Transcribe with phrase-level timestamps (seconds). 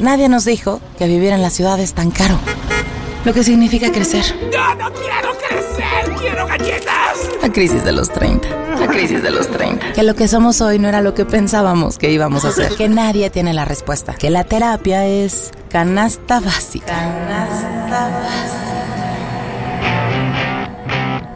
[0.00, 2.38] Nadie nos dijo que vivir en la ciudad es tan caro.
[3.24, 4.24] Lo que significa crecer.
[4.52, 6.14] ¡Yo no quiero crecer!
[6.20, 7.30] ¡Quiero galletas!
[7.40, 8.48] La crisis de los 30.
[8.80, 9.92] La crisis de los 30.
[9.94, 12.74] Que lo que somos hoy no era lo que pensábamos que íbamos a hacer.
[12.76, 14.12] Que nadie tiene la respuesta.
[14.14, 16.86] Que la terapia es canasta básica.
[16.86, 18.64] Canasta básica.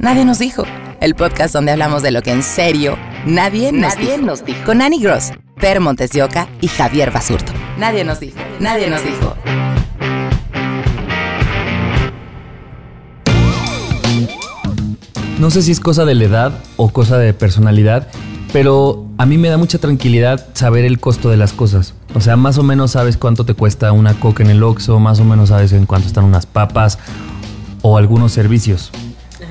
[0.01, 0.65] Nadie nos dijo.
[1.01, 4.27] El podcast donde hablamos de lo que en serio nadie, nos, Nadie dijo.
[4.27, 4.59] nos dijo.
[4.65, 5.31] Con Annie Gross,
[5.61, 7.53] Per Montes de Oca y Javier Basurto.
[7.79, 8.37] Nadie nos dijo.
[8.59, 9.37] Nadie nos dijo.
[15.39, 18.09] No sé si es cosa de la edad o cosa de personalidad,
[18.53, 21.95] pero a mí me da mucha tranquilidad saber el costo de las cosas.
[22.15, 25.21] O sea, más o menos sabes cuánto te cuesta una coca en el Oxxo, más
[25.21, 26.99] o menos sabes en cuánto están unas papas
[27.83, 28.91] o algunos servicios.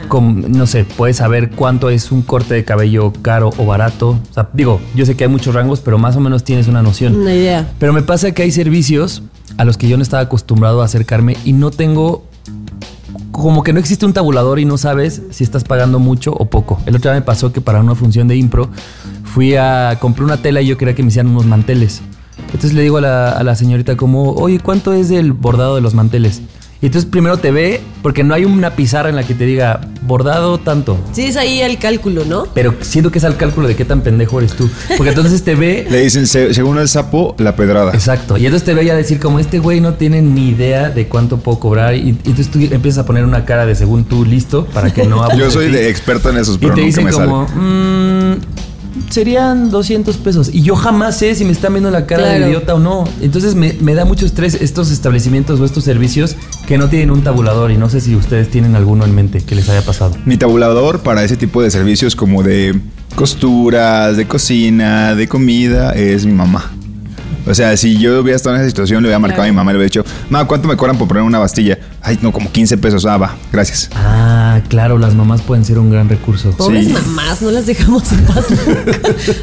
[0.09, 4.19] No sé, puedes saber cuánto es un corte de cabello caro o barato.
[4.29, 6.81] O sea, digo, yo sé que hay muchos rangos, pero más o menos tienes una
[6.81, 7.15] noción.
[7.15, 7.71] Una idea.
[7.79, 9.23] Pero me pasa que hay servicios
[9.57, 12.23] a los que yo no estaba acostumbrado a acercarme y no tengo
[13.31, 16.79] como que no existe un tabulador y no sabes si estás pagando mucho o poco.
[16.87, 18.69] El otro día me pasó que para una función de impro
[19.23, 22.01] fui a compré una tela y yo quería que me hicieran unos manteles.
[22.47, 25.81] Entonces le digo a la, a la señorita como, oye, ¿cuánto es el bordado de
[25.81, 26.41] los manteles?
[26.81, 29.81] Y entonces primero te ve, porque no hay una pizarra en la que te diga,
[30.03, 30.95] bordado tanto.
[31.11, 32.45] Sí, es ahí el cálculo, ¿no?
[32.53, 34.69] Pero siento que es al cálculo de qué tan pendejo eres tú.
[34.95, 37.93] Porque entonces te ve Le dicen, se- según el sapo, la pedrada.
[37.93, 38.37] Exacto.
[38.37, 41.59] Y entonces te veía decir como este güey no tiene ni idea de cuánto puedo
[41.59, 41.95] cobrar.
[41.95, 45.03] Y, y entonces tú empiezas a poner una cara de según tú listo para que
[45.05, 47.47] no abuse Yo soy de experto en esos, Y pero te nunca dicen me como,
[47.47, 47.59] sale.
[47.59, 48.35] "Mm,
[49.09, 50.49] serían 200 pesos.
[50.53, 52.43] Y yo jamás sé si me están viendo la cara Claro.
[52.45, 53.03] de idiota o no.
[53.21, 56.35] Entonces me, me da mucho estrés estos establecimientos o estos servicios
[56.67, 57.71] que no tienen un tabulador.
[57.71, 60.15] Y no sé si ustedes tienen alguno en mente que les haya pasado.
[60.25, 62.79] Mi tabulador para ese tipo de servicios como de
[63.15, 66.71] costuras, de cocina, de comida, es mi mamá.
[67.49, 69.71] O sea, si yo hubiera estado en esa situación, le hubiera marcado a mi mamá
[69.71, 71.77] y le hubiera dicho, ma, ¿cuánto me cobran por poner una bastilla?
[72.01, 73.05] Ay, no, como 15 pesos.
[73.05, 73.89] Ah, va, gracias.
[73.95, 76.51] Ah, claro, las mamás pueden ser un gran recurso.
[76.51, 76.93] Pobres Sí.
[76.93, 78.91] mamás, no las dejamos en paz nunca.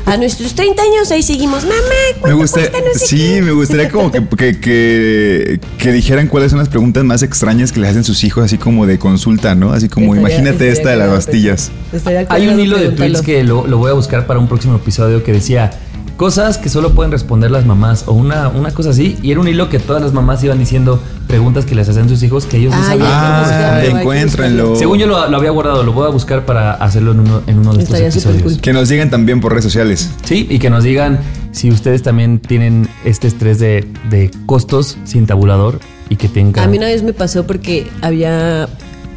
[0.06, 1.62] A nuestros 30 años ahí seguimos.
[1.65, 1.75] Mamá,
[2.20, 5.92] ¿cuánto Me gusta, cuesta no sé sí, qué?" me gustaría como que, que, que, que
[5.92, 8.98] dijeran cuáles son las preguntas más extrañas que le hacen sus hijos, así como de
[8.98, 9.72] consulta, ¿no?
[9.72, 11.65] Así como, Estaría- imagínate estaría esta de las.
[11.92, 14.76] Estaría Hay un hilo de tweets que lo, lo voy a buscar para un próximo
[14.76, 15.71] episodio que decía
[16.17, 19.17] cosas que solo pueden responder las mamás o una, una cosa así.
[19.23, 22.23] Y era un hilo que todas las mamás iban diciendo preguntas que les hacían sus
[22.23, 23.09] hijos que ellos no Ah, sabían.
[23.09, 24.77] ya, Ah, encuéntrenlo.
[24.77, 27.59] Según yo lo, lo había guardado, lo voy a buscar para hacerlo en uno, en
[27.59, 28.43] uno de estos Estaría episodios.
[28.43, 28.61] cool.
[28.61, 30.11] Que nos digan también por redes sociales.
[30.25, 31.19] Sí, y que nos digan
[31.53, 36.65] si ustedes también tienen este estrés de, de costos sin tabulador y que tengan...
[36.65, 38.69] A mí una vez me pasó porque había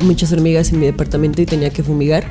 [0.01, 2.23] muchas hormigas en mi departamento y tenía que fumigar.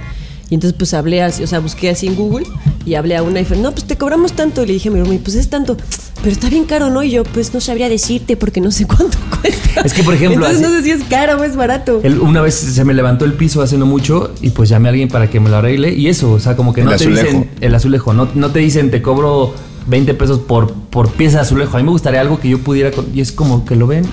[0.48, 2.46] Y entonces pues hablé así, o sea, busqué así en Google
[2.84, 4.62] y hablé a una y fue, no, pues te cobramos tanto.
[4.62, 5.76] Y le dije a mi pues es tanto,
[6.22, 7.02] pero está bien caro, ¿no?
[7.02, 9.80] Y yo, pues no sabría decirte porque no sé cuánto cuesta.
[9.84, 12.00] Es que, por ejemplo, Entonces así- no sé si es caro o es barato.
[12.04, 14.90] El- una vez se me levantó el piso hace no mucho y pues llamé a
[14.90, 16.96] alguien para que me lo arregle y eso, o sea, como que El no te
[16.96, 17.26] azulejo.
[17.26, 19.52] dicen el azulejo, no, no te dicen te cobro
[19.88, 21.76] 20 pesos por, por pieza de azulejo.
[21.76, 24.04] A mí me gustaría algo que yo pudiera con- y es como que lo ven.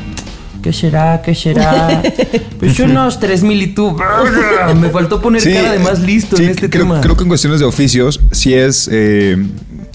[0.63, 1.21] ¿Qué será?
[1.21, 2.01] ¿Qué será?
[2.59, 3.95] Pues unos 3 mil y tú.
[4.79, 7.01] Me faltó poner cara de más listo sí, en este creo, tema.
[7.01, 9.35] creo que en cuestiones de oficios, sí es eh,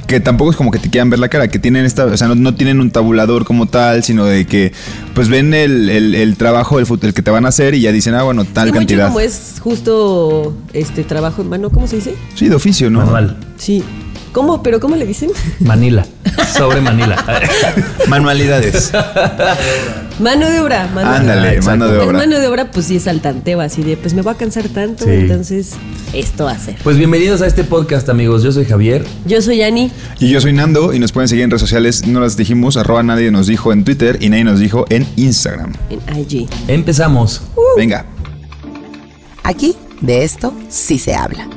[0.07, 2.29] que tampoco es como que te quieran ver la cara, que tienen esta, o sea,
[2.29, 4.73] no, no tienen un tabulador como tal, sino de que
[5.15, 7.91] pues ven el, el- el trabajo, el, el que te van a hacer y ya
[7.93, 9.07] dicen, ah, bueno, tal mucho cantidad.
[9.07, 12.15] como es justo este trabajo en mano, ¿cómo se dice?
[12.35, 12.99] Sí, de oficio, ¿no?
[13.01, 13.39] Manual.
[13.57, 13.83] Sí.
[14.39, 14.63] ¿Cómo?
[14.63, 15.31] ¿Pero cómo le dicen?
[15.59, 16.07] Manila.
[16.57, 17.17] Sobre Manila.
[18.09, 18.93] Manualidades.
[20.21, 20.89] Mano de obra.
[20.95, 21.67] Mano Ándale, de obra.
[21.67, 22.19] mano de Pues obra.
[22.19, 24.69] mano de obra, pues sí es al tanteo, así de, pues me voy a cansar
[24.69, 25.11] tanto, Sí.
[25.11, 25.73] entonces
[26.13, 26.77] esto va a ser.
[26.85, 28.45] Pues bienvenidos a este podcast, amigos.
[28.45, 29.05] Yo soy Javier.
[29.27, 29.91] Yo soy Ani.
[30.21, 33.03] Y yo soy Nando y nos pueden seguir en redes sociales, no las dijimos, arroba
[33.03, 35.73] nadie nos dijo en Twitter y nadie nos dijo en Instagram.
[35.91, 36.49] en IG.
[36.69, 37.43] Empezamos.
[37.77, 38.07] Venga.
[39.43, 41.49] Aquí de esto sí se habla.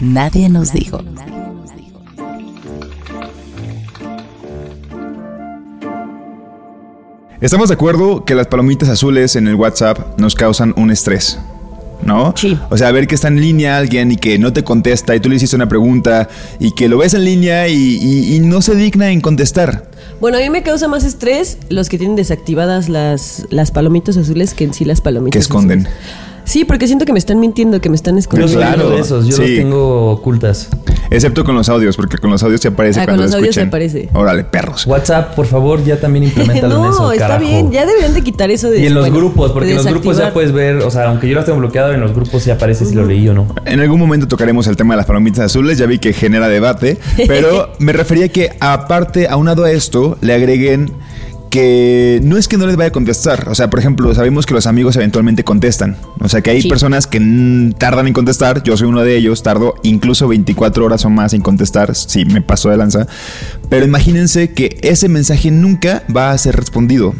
[0.00, 1.00] Nadie nos dijo.
[7.40, 11.38] Estamos de acuerdo que las palomitas azules en el WhatsApp nos causan un estrés.
[12.02, 12.32] ¿no?
[12.36, 12.56] Sí.
[12.70, 15.28] O sea, ver que está en línea alguien y que no te contesta y tú
[15.28, 16.28] le hiciste una pregunta
[16.60, 19.90] y que lo ves en línea y, y- y no se digna en contestar.
[20.20, 24.54] Bueno, a mí me causa más estrés los que tienen desactivadas las, las palomitas azules
[24.54, 25.80] que en sí las palomitas Que esconden.
[25.86, 25.98] azules.
[26.48, 28.56] Sí, porque siento que me están mintiendo, que me están escondiendo.
[28.56, 29.42] Claro, de esos, yo sí.
[29.42, 30.68] los tengo ocultas.
[31.10, 33.36] Excepto con los audios, porque con los audios te aparece Ah, cuando con los lo
[33.38, 33.68] audios escuchen.
[33.68, 34.08] aparece.
[34.14, 34.86] Órale, perros.
[34.86, 37.44] WhatsApp, por favor, ya también implementalo en eso, no, está carajo.
[37.46, 39.76] bien, ya deberían de quitar eso de Y en los bueno, grupos, porque de en
[39.78, 42.42] los grupos ya puedes ver, o sea, aunque yo las tengo bloqueado, en los grupos
[42.42, 43.46] sí aparece si lo leí o no.
[43.66, 46.96] En algún momento tocaremos el tema de las palomitas azules, ya vi que genera debate,
[47.26, 50.92] pero me refería que aparte, aunado a esto, le agreguen
[51.50, 54.54] que no es que no les vaya a contestar, o sea, por ejemplo, sabemos que
[54.54, 56.68] los amigos eventualmente contestan, o sea, que hay Sí.
[56.68, 61.10] personas que tardan en contestar, yo soy uno de ellos, tardo incluso 24 horas o
[61.10, 63.06] más en contestar, si me paso de lanza,
[63.70, 67.14] pero imagínense que ese mensaje nunca va a ser respondido.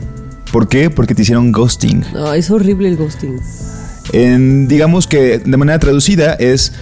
[0.52, 0.88] ¿Por qué?
[0.90, 2.04] Porque te hicieron ghosting.
[2.14, 3.38] No, es horrible el ghosting.
[4.12, 6.72] En, digamos que de manera traducida es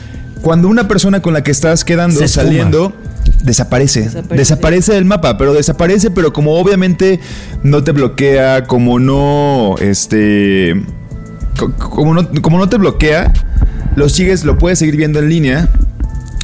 [0.41, 2.45] cuando una persona con la que estás quedando, Se esfuma.
[2.45, 2.93] saliendo,
[3.43, 4.03] desaparece.
[4.03, 4.37] Desaparece.
[4.37, 4.93] desaparece.
[4.95, 7.21] del mapa, pero desaparece, pero como obviamente
[7.63, 10.75] no te bloquea, como no, este,
[11.59, 13.33] co- como no, como no te bloquea,
[13.95, 15.69] lo sigues, lo puedes seguir viendo en línea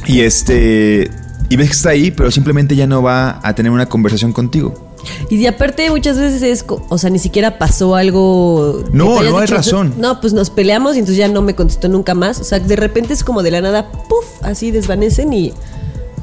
[0.05, 1.09] y este,
[1.49, 4.91] y ves que está ahí, pero simplemente ya no va a tener una conversación contigo.
[5.29, 8.85] Y de aparte muchas veces es, o sea, ni siquiera pasó algo...
[8.93, 9.93] No, no hay razón.
[9.97, 12.39] No, pues nos peleamos y entonces ya no me contestó nunca más.
[12.39, 15.53] O sea, de repente es como de la nada, puff, así desvanecen y...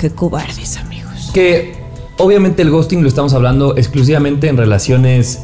[0.00, 1.30] Qué cobardes, amigos.
[1.34, 1.74] Que
[2.16, 5.40] obviamente el ghosting lo estamos hablando exclusivamente en relaciones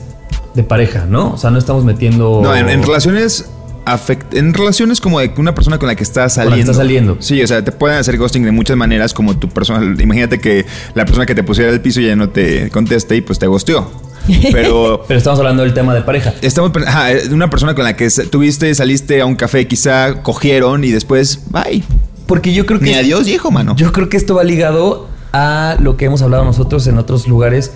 [0.54, 1.32] de pareja, ¿no?
[1.34, 2.40] O sea, no estamos metiendo.
[2.42, 3.44] No, en, en relaciones
[3.84, 6.72] afect- en relaciones como de una persona con la que estás Con la que saliendo.
[6.72, 7.16] estás saliendo.
[7.20, 9.94] Sí, o sea, te pueden hacer ghosting de muchas maneras, como tu persona.
[10.02, 10.64] Imagínate que
[10.94, 13.90] la persona que te pusiera el piso ya no te conteste y pues te gosteó.
[14.50, 16.32] Pero Pero estamos hablando del tema de pareja.
[16.40, 20.82] estamos ajá, de una persona con la que tuviste, saliste a un café, quizá cogieron
[20.82, 21.84] y después, bye.
[22.26, 22.86] Porque yo creo que.
[22.86, 23.74] Ni adiós, viejo, mano.
[23.76, 27.72] Yo creo que esto va ligado a lo que hemos hablado nosotros en otros lugares,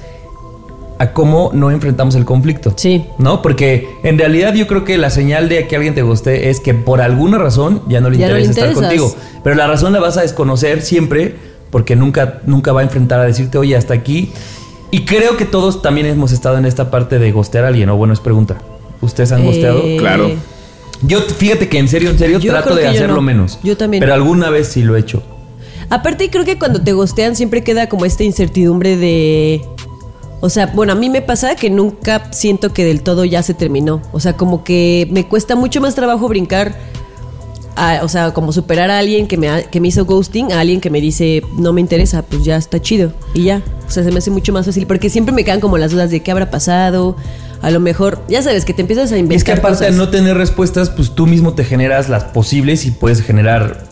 [0.99, 2.73] a cómo no enfrentamos el conflicto.
[2.77, 3.07] Sí.
[3.19, 3.43] ¿No?
[3.43, 6.75] Porque en realidad yo creo que la señal de que alguien te guste es que
[6.75, 9.15] por alguna razón ya no le Ya no le interesa estar contigo.
[9.45, 11.37] Pero la razón la vas a desconocer siempre
[11.71, 14.33] porque nunca, nunca va a enfrentar a decirte, oye, hasta aquí.
[14.91, 17.97] Y creo que todos también hemos estado en esta parte de gostear a alguien, o
[17.97, 18.57] bueno, es pregunta.
[19.01, 19.83] ¿Ustedes han gosteado?
[19.85, 20.31] Eh, Claro.
[21.03, 23.23] Yo, fíjate que en serio, en serio, Yo trato de hacerlo no.
[23.23, 23.59] menos.
[23.63, 24.01] Yo también.
[24.01, 25.23] Pero alguna vez sí lo he hecho.
[25.89, 29.63] Aparte creo que cuando te gostean siempre queda como esta incertidumbre de...
[30.43, 33.55] O sea, bueno, a mí me pasa que nunca siento que del todo ya se
[33.55, 34.01] terminó.
[34.13, 36.79] O sea, como que me cuesta mucho más trabajo brincar,
[37.77, 40.61] a- o sea, como superar a alguien que me, ha- que me hizo ghosting, a
[40.61, 43.13] alguien que me dice, no me interesa, pues ya está chido.
[43.35, 43.63] Y ya.
[43.87, 44.87] O sea, se me hace mucho más fácil.
[44.87, 47.17] Porque siempre me quedan como las dudas de qué habrá pasado.
[47.63, 49.91] A lo mejor, ya sabes, que te empiezas a Y inventar es que aparte de
[49.93, 53.85] no tener respuestas, pues tú mismo te generas las posibles y puedes generar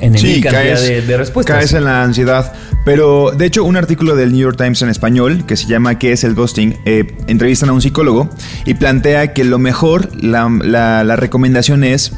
[0.00, 1.56] en Sí, cantidad caes, de, de respuestas.
[1.56, 2.52] caes en la ansiedad.
[2.84, 6.10] Pero de hecho, un artículo del New York Times en español que se llama ¿Qué
[6.10, 6.78] es el ghosting?
[6.84, 8.28] Eh, entrevistan a un psicólogo
[8.64, 12.10] y plantea que lo mejor, la, la- la recomendación es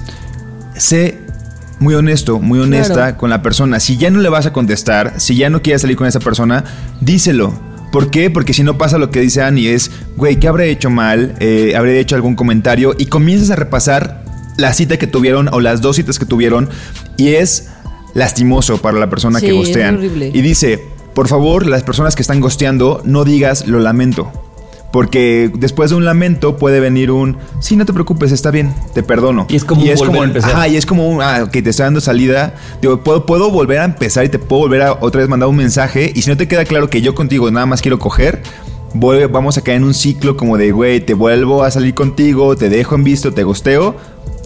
[0.77, 1.19] sé
[1.81, 3.17] muy honesto, muy honesta Claro.
[3.19, 3.81] con la persona.
[3.81, 6.65] Si ya no le vas a contestar, si ya no quieres salir con esa persona,
[7.01, 7.53] díselo.
[7.93, 8.31] ¿Por qué?
[8.31, 11.35] Porque si no pasa lo que dice Annie es, güey, ¿qué habré hecho mal?
[11.41, 12.95] Eh, ¿Habré hecho algún comentario?
[12.99, 14.25] Y comienzas a repasar
[14.57, 16.69] la cita que tuvieron o las dos citas que tuvieron
[17.17, 17.69] y es
[18.15, 20.01] lastimoso para la persona Sí, que gostean.
[20.03, 20.81] Y dice,
[21.15, 24.31] por favor, las personas que están gosteando, no digas lo lamento.
[24.95, 29.03] Porque después de un lamento puede venir un, sí, no te preocupes, está bien, te
[29.03, 29.45] perdono.
[29.85, 30.53] Y es como a empezar.
[30.53, 32.55] Ajá, y es como un, ah, ok, te está dando salida.
[32.81, 35.57] Digo, puedo, puedo volver a empezar y te puedo volver a otra vez mandar un
[35.57, 36.13] mensaje.
[36.15, 38.41] Y si no te queda claro que yo contigo nada más quiero coger,
[38.95, 42.55] voy- vamos a caer en un ciclo como de, güey, te vuelvo a salir contigo,
[42.55, 43.97] te dejo en visto, te gosteo,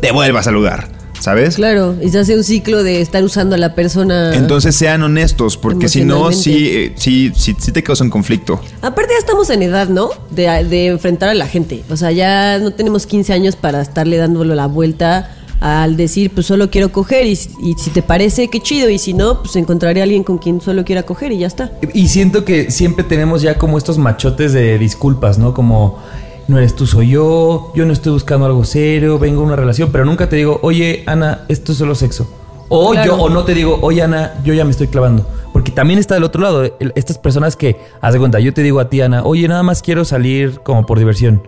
[0.01, 0.89] te vuelvo a saludar.
[1.21, 1.57] ¿Sabes?
[1.57, 4.35] Claro, y se hace un ciclo de estar usando a la persona.
[4.35, 8.61] Entonces sean honestos, porque si no, sí, eh, sí, sí, sí te causa un conflicto.
[8.83, 10.11] Aparte ya estamos en edad, ¿no?
[10.31, 11.83] De, de enfrentar a la gente.
[11.91, 16.47] O sea, ya no tenemos 15 años para estarle dándole la vuelta al decir, pues
[16.47, 18.89] solo quiero coger y, y si te parece, qué chido.
[18.89, 21.73] Y si no, pues encontraré a alguien con quien solo quiera coger y ya está.
[21.95, 25.55] Y siento que siempre tenemos ya como estos machotes de disculpas, ¿no?
[25.55, 25.99] Como
[26.49, 29.91] no eres tú, soy yo, yo no estoy buscando algo serio, vengo a una relación,
[29.93, 32.27] pero nunca te digo, oye, Ana, esto es solo sexo.
[32.71, 33.17] O Claro.
[33.17, 35.27] yo, o no te digo, oye, Ana, yo ya me estoy clavando.
[35.53, 38.63] Porque también está del otro lado, el- estas personas que, haz de cuenta, yo te
[38.63, 41.43] digo a ti, Ana, oye, nada más quiero salir como por diversión.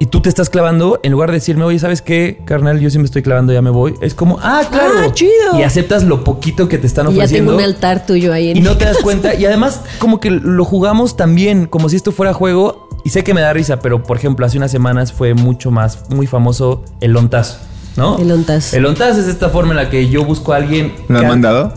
[0.00, 2.80] Y tú te estás clavando, en lugar de decirme, oye, ¿sabes qué, carnal?
[2.80, 3.94] Yo sí me estoy clavando, ya me voy.
[4.00, 4.94] Es como, ah, claro.
[4.98, 5.30] Ah, chido.
[5.56, 7.52] Y aceptas lo poquito que te están Y ya ofreciendo.
[7.52, 9.32] tengo un altar tuyo ahí en Y no te das cuenta.
[9.34, 12.88] Y además, como que lo jugamos también, como si esto fuera juego.
[13.04, 16.08] Y sé que me da risa, pero por ejemplo, hace unas semanas fue mucho más,
[16.10, 17.58] muy famoso el lontazo.
[17.96, 18.16] ¿no?
[18.18, 18.72] El ONTAS.
[18.72, 20.94] El ONTAS es esta forma en la que yo busco a alguien.
[21.08, 21.74] ¿Lo han mandado?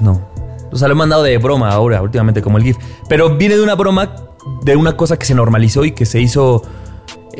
[0.00, 0.28] No.
[0.72, 2.76] O sea, lo he mandado de broma ahora, últimamente, como el GIF.
[3.08, 4.14] Pero viene de una broma
[4.64, 6.62] de una cosa que se normalizó y que se hizo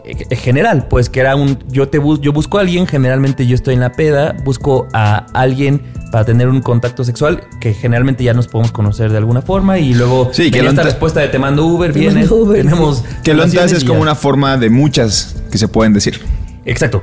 [0.04, 3.54] eh, general, pues que era un yo te bus- yo busco a alguien, generalmente yo
[3.57, 8.35] estoy en la peda, busco a alguien para tener un contacto sexual que generalmente ya
[8.35, 11.67] nos podemos conocer de alguna forma y luego Sí, que esta respuesta de te mando
[11.67, 14.02] Uber, Te vienes, mando Uber, tenemos Que lo antes es como ya.
[14.02, 16.21] una forma de muchas que se pueden decir.
[16.64, 17.02] Exacto.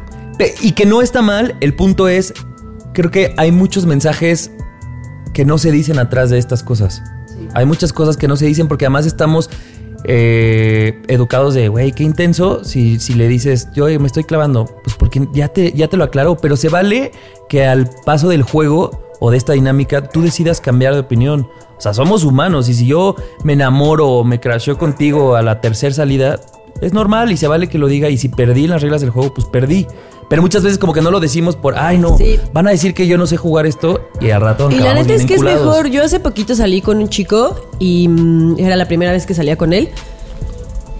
[0.62, 2.34] Y que no está mal, el punto es,
[2.94, 4.52] creo que hay muchos mensajes
[5.34, 7.02] que no se dicen atrás de estas cosas.
[7.54, 9.50] Hay muchas cosas que no se dicen porque además estamos
[10.04, 14.96] eh, educados de, güey, qué intenso si, si le dices, yo me estoy clavando, pues
[14.96, 17.12] porque ya te, ya te lo aclaro, pero se vale
[17.50, 21.50] que al paso del juego o de esta dinámica tú decidas cambiar de opinión.
[21.78, 25.62] O sea, somos humanos y si yo me enamoro o me crasheo contigo a la
[25.62, 26.40] tercera salida,
[26.82, 29.10] es normal y se vale que lo diga y si perdí en las reglas del
[29.10, 29.88] juego, pues perdí.
[30.30, 32.38] Pero muchas veces como que no lo decimos por, ay no, Sí.
[32.54, 35.14] van a decir que yo no sé jugar esto y al rato Y la neta
[35.14, 35.88] es que es mejor.
[35.90, 39.56] Yo hace poquito salí con un chico y mm, era la primera vez que salía
[39.58, 39.90] con él.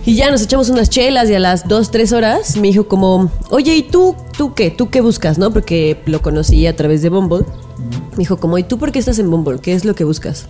[0.06, 3.30] Y ya nos echamos unas chelas y a las dos, tres horas me dijo como,
[3.50, 4.72] oye, ¿y tú, tú qué?
[4.72, 5.38] ¿Tú qué buscas?
[5.38, 5.52] ¿No?
[5.52, 7.44] Porque lo conocí a través de Bumble.
[8.12, 9.60] Me dijo como, ¿y tú por qué estás en Bumble?
[9.60, 10.48] ¿Qué es lo que buscas?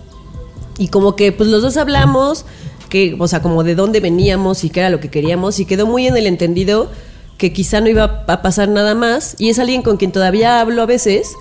[0.78, 2.44] Y como que pues los dos hablamos,
[2.88, 5.86] que, o sea, como de dónde veníamos y qué era lo que queríamos y quedó
[5.86, 6.90] muy en el entendido
[7.38, 10.82] que quizá no iba a pasar nada más y es alguien con quien todavía hablo
[10.82, 11.34] a veces,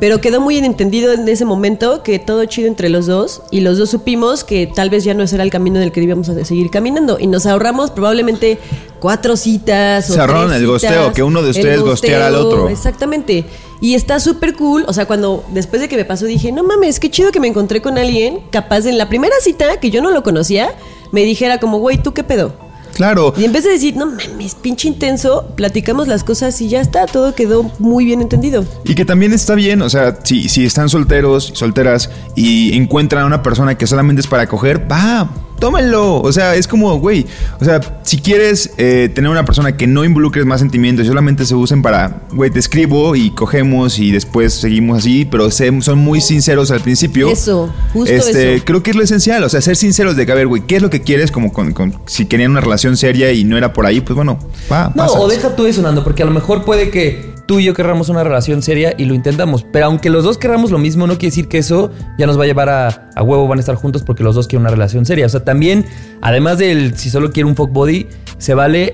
[0.00, 3.60] pero quedó muy en entendido en ese momento que todo chido entre los dos y
[3.60, 6.28] los dos supimos que tal vez ya no será el camino en el que íbamos
[6.28, 8.58] a seguir caminando y nos ahorramos probablemente
[9.00, 12.68] cuatro citas o Se ahorraron el gosteo, que uno de ustedes gosteara al otro.
[12.68, 13.46] Exactamente.
[13.80, 14.84] Y está súper cool.
[14.86, 17.48] O sea, cuando después de que me pasó dije, no mames, qué chido que me
[17.48, 20.70] encontré con alguien capaz de en la primera cita, que yo no lo conocía,
[21.12, 22.54] me dijera como, güey, ¿tú qué pedo?
[22.94, 23.32] Claro.
[23.36, 27.06] Y en vez de decir, no mames, pinche intenso, platicamos las cosas y ya está,
[27.06, 28.64] todo quedó muy bien entendido.
[28.82, 33.26] Y que también está bien, o sea, si, si están solteros, solteras y encuentran a
[33.26, 36.20] una persona que solamente es para coger, va, tómenlo.
[36.20, 37.26] O sea, es como, güey,
[37.60, 41.44] o sea, si quieres eh, tener una persona que no involucres más sentimientos y solamente
[41.44, 45.98] se usen para, güey, te escribo y cogemos y después seguimos así, pero se- son
[45.98, 47.30] muy sinceros al principio.
[47.30, 48.64] Eso, justo este, eso.
[48.64, 50.76] Creo que es lo esencial, o sea, ser sinceros de que, a ver, güey, ¿qué
[50.76, 51.30] es lo que quieres?
[51.30, 54.38] Como con, con- si querían una relación seria y no era por ahí, pues bueno,
[54.70, 57.64] va, No, o deja tú eso, Nando, porque a lo mejor puede que tú y
[57.64, 59.64] yo querramos una relación seria y lo intentamos.
[59.72, 62.44] Pero aunque los dos querramos lo mismo, no quiere decir que eso ya nos va
[62.44, 65.04] a llevar a, a huevo, van a estar juntos porque los dos quieren una relación
[65.06, 65.24] seria.
[65.26, 65.84] O sea, también,
[66.20, 68.92] además del si solo quiero un fuck body, se vale.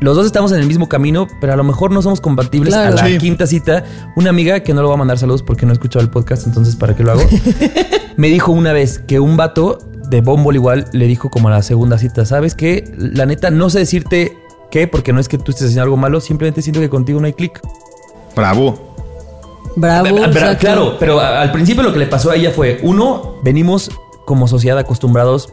[0.00, 2.98] Los dos estamos en el mismo camino, pero a lo mejor no somos compatibles Claro.
[2.98, 3.16] a la Sí.
[3.16, 3.84] quinta cita.
[4.16, 6.46] Una amiga que no le voy a mandar saludos porque no he escuchado el podcast,
[6.46, 7.22] entonces ¿para qué lo hago?
[8.16, 9.78] me dijo una vez que un vato
[10.10, 12.92] de Bumble igual le dijo como a la segunda cita, ¿sabes qué?
[12.98, 14.36] La neta, no sé decirte
[14.70, 17.26] qué, porque no es que tú estés haciendo algo malo, simplemente siento que contigo no
[17.26, 17.60] hay clic.
[18.34, 18.78] Bravo.
[19.76, 20.16] Bravo.
[20.58, 23.90] Claro, pero al principio lo que le pasó a ella fue, uno, venimos
[24.24, 25.52] como sociedad acostumbrados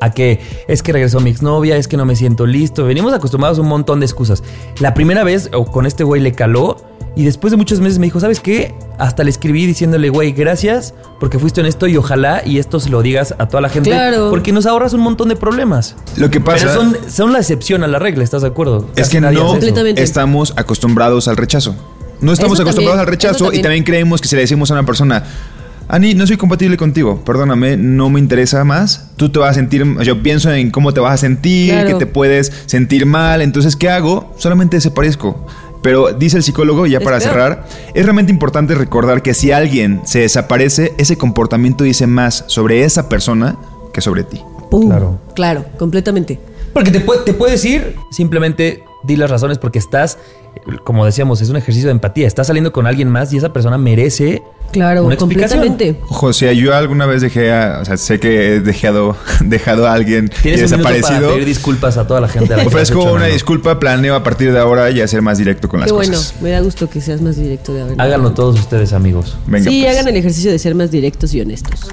[0.00, 2.84] a que es que regresó mi exnovia, es que no me siento listo.
[2.84, 4.42] Venimos acostumbrados a un montón de excusas.
[4.80, 6.76] La primera vez o con este güey le caló
[7.16, 8.74] y después de muchos meses me dijo, ¿sabes qué?
[8.98, 13.02] Hasta le escribí diciéndole, güey, gracias porque fuiste honesto y ojalá y esto se lo
[13.02, 13.90] digas a toda la gente.
[13.90, 14.30] Claro.
[14.30, 15.94] Porque nos ahorras un montón de problemas.
[16.16, 18.88] Lo que pasa Pero son, son la excepción a la regla, ¿estás de acuerdo?
[18.96, 19.46] es Casi que nadie no.
[19.48, 20.02] Completamente.
[20.02, 21.74] estamos acostumbrados al rechazo.
[22.20, 23.62] No estamos Eso acostumbrados también, al rechazo y también.
[23.62, 25.24] también creemos que si le decimos a una persona,
[25.88, 29.84] Ani, no soy compatible contigo, perdóname, no me interesa más, tú te vas a sentir,
[30.02, 31.88] yo pienso en cómo te vas a sentir, Claro.
[31.88, 34.32] que te puedes sentir mal, entonces, ¿qué hago?
[34.38, 35.46] Solamente desaparezco.
[35.82, 40.20] Pero dice el psicólogo, ya para cerrar, es realmente importante recordar que si alguien se
[40.20, 43.56] desaparece, ese comportamiento dice más sobre esa persona
[43.92, 44.40] que sobre ti.
[44.70, 45.20] Claro.
[45.34, 46.40] Claro, completamente.
[46.72, 50.18] Porque te, puede- te puedes ir, simplemente di las razones porque estás,
[50.84, 52.26] como decíamos, es un ejercicio de empatía.
[52.26, 54.42] Estás saliendo con alguien más y esa persona merece
[54.72, 55.60] Claro, una explicación.
[55.60, 56.00] completamente.
[56.08, 60.30] José, yo alguna vez dejé a, o sea, sé que he dejado, dejado a alguien
[60.40, 61.32] y Tienes un minuto para desaparecido.
[61.34, 62.52] pedir disculpas a toda la gente.
[62.52, 63.34] a la que Ofrezco hecho una daño.
[63.34, 66.34] disculpa, planeo a partir de ahora ya ser más directo con las Qué bueno, cosas.
[66.40, 68.00] me da gusto que seas más directo de haber.
[68.00, 69.36] Háganlo todos ustedes, amigos.
[69.46, 69.92] Venga, sí, pues.
[69.94, 71.88] hagan el ejercicio de ser más directos y honestos.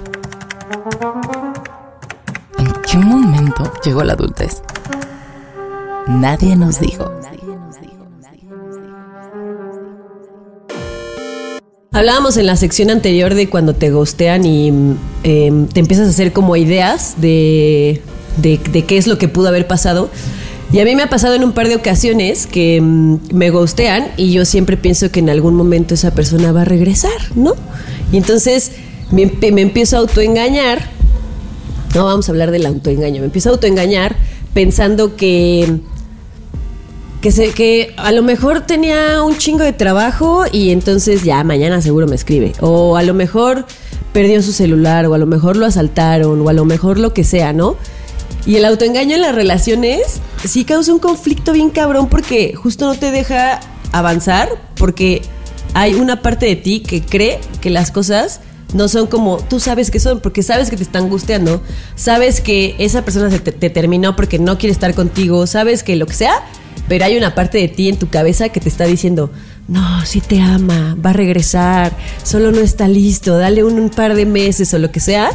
[2.58, 4.62] ¿En qué momento llegó la adultez?
[6.08, 7.12] Nadie nos dijo.
[11.94, 16.10] Hablábamos en la sección anterior de cuando te gostean y mm, em, te empiezas a
[16.12, 18.02] hacer como ideas de,
[18.38, 20.10] de, qué es lo que pudo haber pasado.
[20.72, 24.08] Y a mí me ha pasado en un par de ocasiones que mm, me gostean
[24.16, 27.56] y yo siempre pienso que en algún momento esa persona va a regresar, ¿no?
[28.12, 28.72] Y entonces
[29.12, 29.24] me
[29.62, 30.80] empiezo a autoengañar.
[31.94, 33.20] No, vamos a hablar del autoengaño.
[33.20, 34.16] Me empiezo a autoengañar
[34.54, 35.82] pensando que
[37.22, 41.82] que, se, que a lo mejor tenía un chingo de trabajo y entonces ya mañana
[41.82, 42.54] seguro me escribe.
[42.60, 43.66] O a lo mejor
[44.12, 47.24] perdió su celular, o a lo mejor lo asaltaron, o a lo mejor lo que
[47.24, 47.78] sea, ¿no?
[48.46, 52.96] Y el autoengaño en las relaciones sí causa un conflicto bien cabrón porque justo no
[52.96, 53.60] te deja
[53.92, 55.22] avanzar porque
[55.74, 58.42] hay una parte de ti que cree que las cosas
[58.74, 61.62] no son como tú sabes que son, porque sabes que te están gusteando,
[61.96, 65.96] sabes que esa persona se te, te terminó porque no quiere estar contigo, sabes que
[65.96, 66.44] lo que sea,
[66.92, 69.32] pero hay una parte de ti en tu cabeza que te está diciendo,
[69.70, 74.14] no, sí te ama, va a regresar, solo no está listo, dale un, un par
[74.14, 75.30] de meses o lo que sea.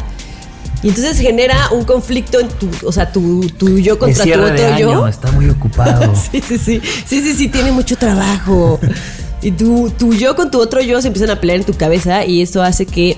[0.83, 4.51] Y entonces genera un conflicto en tu, o sea, tu, tu yo contra tu cierre
[4.53, 4.91] de otro yo.
[4.91, 6.13] año, está muy ocupado.
[6.31, 6.83] Sí, sí, sí.
[7.07, 8.79] Sí, sí, sí, tiene mucho trabajo.
[9.41, 12.27] Y tu, tu yo con tu otro yo se empiezan a pelear en tu cabeza
[12.27, 13.17] y eso hace que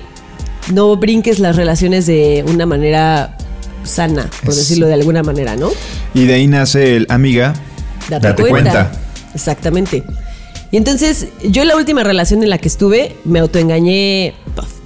[0.73, 3.37] no brinques las relaciones de una manera
[3.83, 5.71] sana, por Es- decirlo de alguna manera, ¿no?
[6.15, 7.55] Y de ahí nace el amiga.
[8.09, 8.91] Date, cuenta.
[9.35, 10.05] Exactamente.
[10.71, 14.35] Y entonces, yo la última relación en la que estuve, me autoengañé.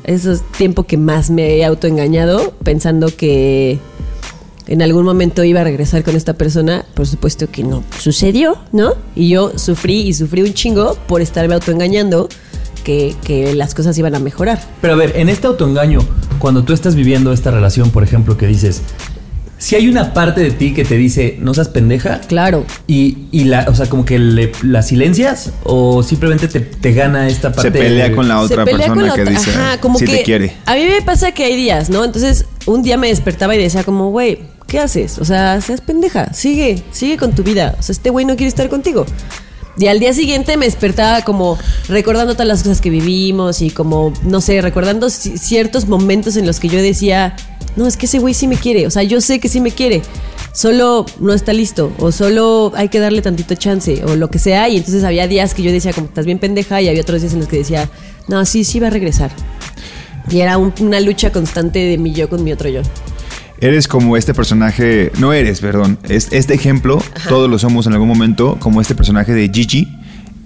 [0.05, 3.79] Eso es tiempo que más me he autoengañado, pensando que
[4.67, 6.85] en algún momento iba a regresar con esta persona.
[6.95, 8.95] Por supuesto que no sucedió, ¿no?
[9.17, 12.29] Y yo sufrí y sufrí un chingo por estarme autoengañando
[12.85, 14.61] que, que las cosas iban a mejorar.
[14.81, 16.01] Pero a ver, en este autoengaño,
[16.39, 18.83] cuando tú estás viviendo esta relación, por ejemplo, que dices,
[19.63, 22.67] si hay una parte de ti que te dice, no seas pendeja, Claro.
[22.89, 27.29] y, y la, o sea, como que le- la silencias, o simplemente te, te gana
[27.29, 27.71] esta parte.
[27.71, 30.23] Se pelea con la otra persona la que otra- dice Ajá, como si que te
[30.25, 30.57] quiere.
[30.67, 32.05] A mí me pasa que hay días, ¿no?
[32.05, 35.19] Entonces, un día me despertaba y decía como, güey, ¿qué haces?
[35.19, 37.77] O sea, seas pendeja, sigue, sigue con tu vida.
[37.79, 39.07] O sea, este güey no quiere estar contigo.
[39.79, 41.57] Y al día siguiente me despertaba como
[41.89, 46.47] recordando todas las cosas que vivimos y como, no sé, recordando ci- ciertos momentos en
[46.47, 47.35] los que yo decía,
[47.77, 49.71] no, es que ese güey sí me quiere, o sea, yo sé que sí me
[49.71, 50.03] quiere,
[50.53, 54.69] solo no está listo, o solo hay que darle tantito chance, o lo que sea,
[54.69, 57.33] y entonces había días que yo decía como, estás bien pendeja, y había otros días
[57.33, 57.89] en los que decía,
[58.29, 59.31] no, sí, sí va a regresar.
[60.31, 62.83] Y era un- una lucha constante de mi yo con mi otro yo.
[63.61, 68.09] Eres como este personaje, no eres, perdón, es, este ejemplo, todos lo somos en algún
[68.09, 69.89] momento, como este personaje de Gigi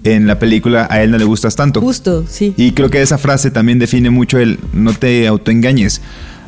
[0.03, 1.81] en la película A él no le gustas tanto.
[1.81, 2.53] Justo, sí.
[2.57, 6.01] Y creo que esa frase también define mucho el no te autoengañes.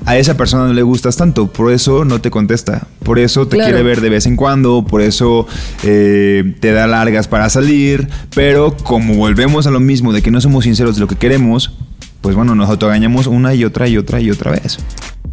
[0.05, 3.57] A esa persona no le gustas tanto, por eso no te contesta, por eso te
[3.57, 3.69] Claro.
[3.69, 5.45] quiere ver de vez en cuando, por eso
[5.83, 10.41] eh, te da largas para salir, pero como volvemos a lo mismo de que no
[10.41, 11.73] somos sinceros de lo que queremos,
[12.21, 14.79] pues bueno, nos autoengañamos una y otra y otra y otra vez.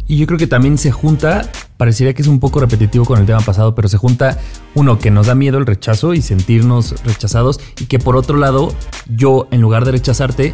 [0.09, 3.25] Y yo creo que también se junta, parecería que es un poco repetitivo con el
[3.25, 4.37] tema pasado, pero se junta
[4.73, 8.73] uno que nos da miedo el rechazo y sentirnos rechazados y que por otro lado
[9.15, 10.53] yo en lugar de rechazarte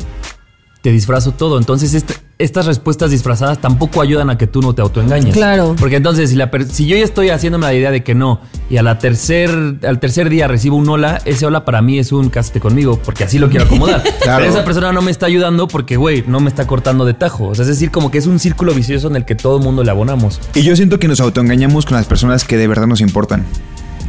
[0.84, 1.58] te disfrazo todo.
[1.58, 5.34] Entonces este- estas respuestas disfrazadas tampoco ayudan a que tú no te autoengañes.
[5.34, 5.78] Claro.
[5.80, 8.76] Porque entonces si, la si yo ya estoy haciéndome la idea de que no y
[8.76, 9.50] a la tercer,
[9.88, 13.24] al tercer día recibo un hola, ese hola para mí es un cásate conmigo porque
[13.24, 14.04] así lo quiero acomodar.
[14.24, 14.44] Claro.
[14.44, 17.48] Pero esa persona no me está ayudando porque, güey, no me está cortando de tajo.
[17.48, 19.64] O sea, es decir, como que es un círculo vicioso en el que todo el
[19.64, 20.40] mundo le abonamos.
[20.54, 23.46] Y yo siento que nos autoengañamos con las personas que de verdad nos importan.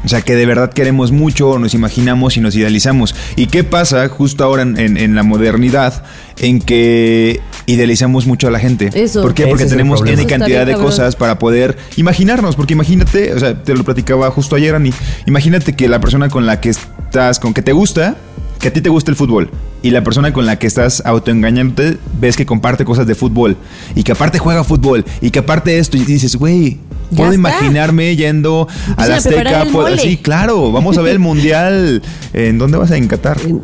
[0.05, 3.15] O sea, que de verdad queremos mucho, nos imaginamos y nos idealizamos.
[3.37, 6.05] ¿Y qué pasa justo ahora en, en- en la modernidad
[6.39, 8.91] en que idealizamos mucho a la gente?
[8.93, 9.23] Eso.
[9.23, 9.47] ¿Por qué?
[9.47, 10.01] Porque tenemos.
[10.07, 10.91] N cantidad bien de cabrón.
[10.91, 12.55] cosas para poder imaginarnos.
[12.57, 14.93] Porque imagínate, o sea, te lo platicaba justo ayer, Ani.
[15.27, 18.17] Imagínate que la persona con la que estás, con que te gusta,
[18.65, 19.51] que a ti te gusta el fútbol
[19.83, 23.59] y la persona con la que estás autoengañándote ves que comparte cosas de fútbol
[23.95, 26.79] y que aparte juega fútbol y que aparte esto y dices, güey,
[27.11, 27.35] puedo está.
[27.35, 31.19] imaginarme yendo a la Empiezan a preparar Azteca, puedo- sí, claro, vamos a ver el
[31.29, 32.03] mundial.
[32.33, 33.37] ¿En dónde vas a en Qatar?
[33.45, 33.63] En-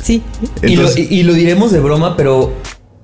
[0.00, 0.22] sí.
[0.62, 2.52] Y lo, Entonces- y- y lo diremos de broma, pero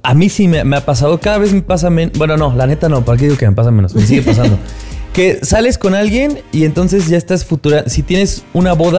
[0.04, 1.18] a mí sí me, me ha pasado.
[1.18, 2.16] Cada vez me pasa menos.
[2.16, 3.04] Bueno, no, la neta no.
[3.04, 3.92] ¿Para qué digo que me pasa menos?
[3.96, 4.56] Me sigue pasando.
[5.12, 7.88] que sales con alguien y entonces ya estás futura.
[7.88, 8.98] Si tienes una boda.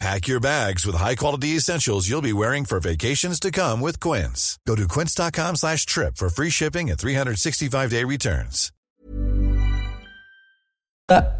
[0.00, 4.56] Pack your bags with high-quality essentials you'll be wearing for vacations to come with Quince.
[4.64, 8.70] Go to quince.com slash trip for free shipping and 365-day returns.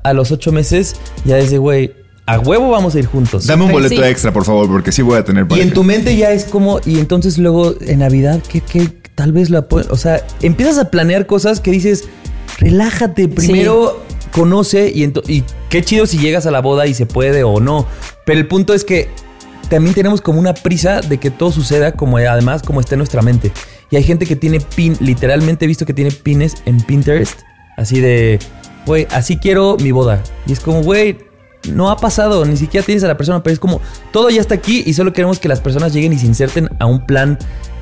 [0.02, 1.94] A los ocho meses ya es de, güey,
[2.26, 3.46] a huevo vamos a ir juntos.
[3.46, 4.02] Dame un boleto sí.
[4.02, 5.68] extra, por favor, porque sí voy a tener Y pareja.
[5.68, 9.50] en tu mente ya es como, y entonces luego en Navidad, que, que tal vez
[9.50, 12.08] la O sea, empiezas a planear cosas que dices,
[12.58, 17.44] relájate, primero conoce y, y qué chido si llegas a la boda y se puede
[17.44, 17.86] o no.
[18.24, 19.08] Pero el punto es que
[19.68, 23.22] también tenemos como una prisa de que todo suceda como además como está en nuestra
[23.22, 23.52] mente.
[23.90, 27.40] Y hay gente que tiene pin, literalmente he visto que tiene pines en Pinterest,
[27.76, 28.38] así de,
[28.86, 30.22] güey, así quiero mi boda.
[30.46, 31.18] Y es como, güey,
[31.72, 33.80] no ha pasado, ni siquiera tienes a la persona, pero es como,
[34.12, 36.86] todo ya está aquí y solo queremos que las personas lleguen y se inserten a
[36.86, 37.38] un plan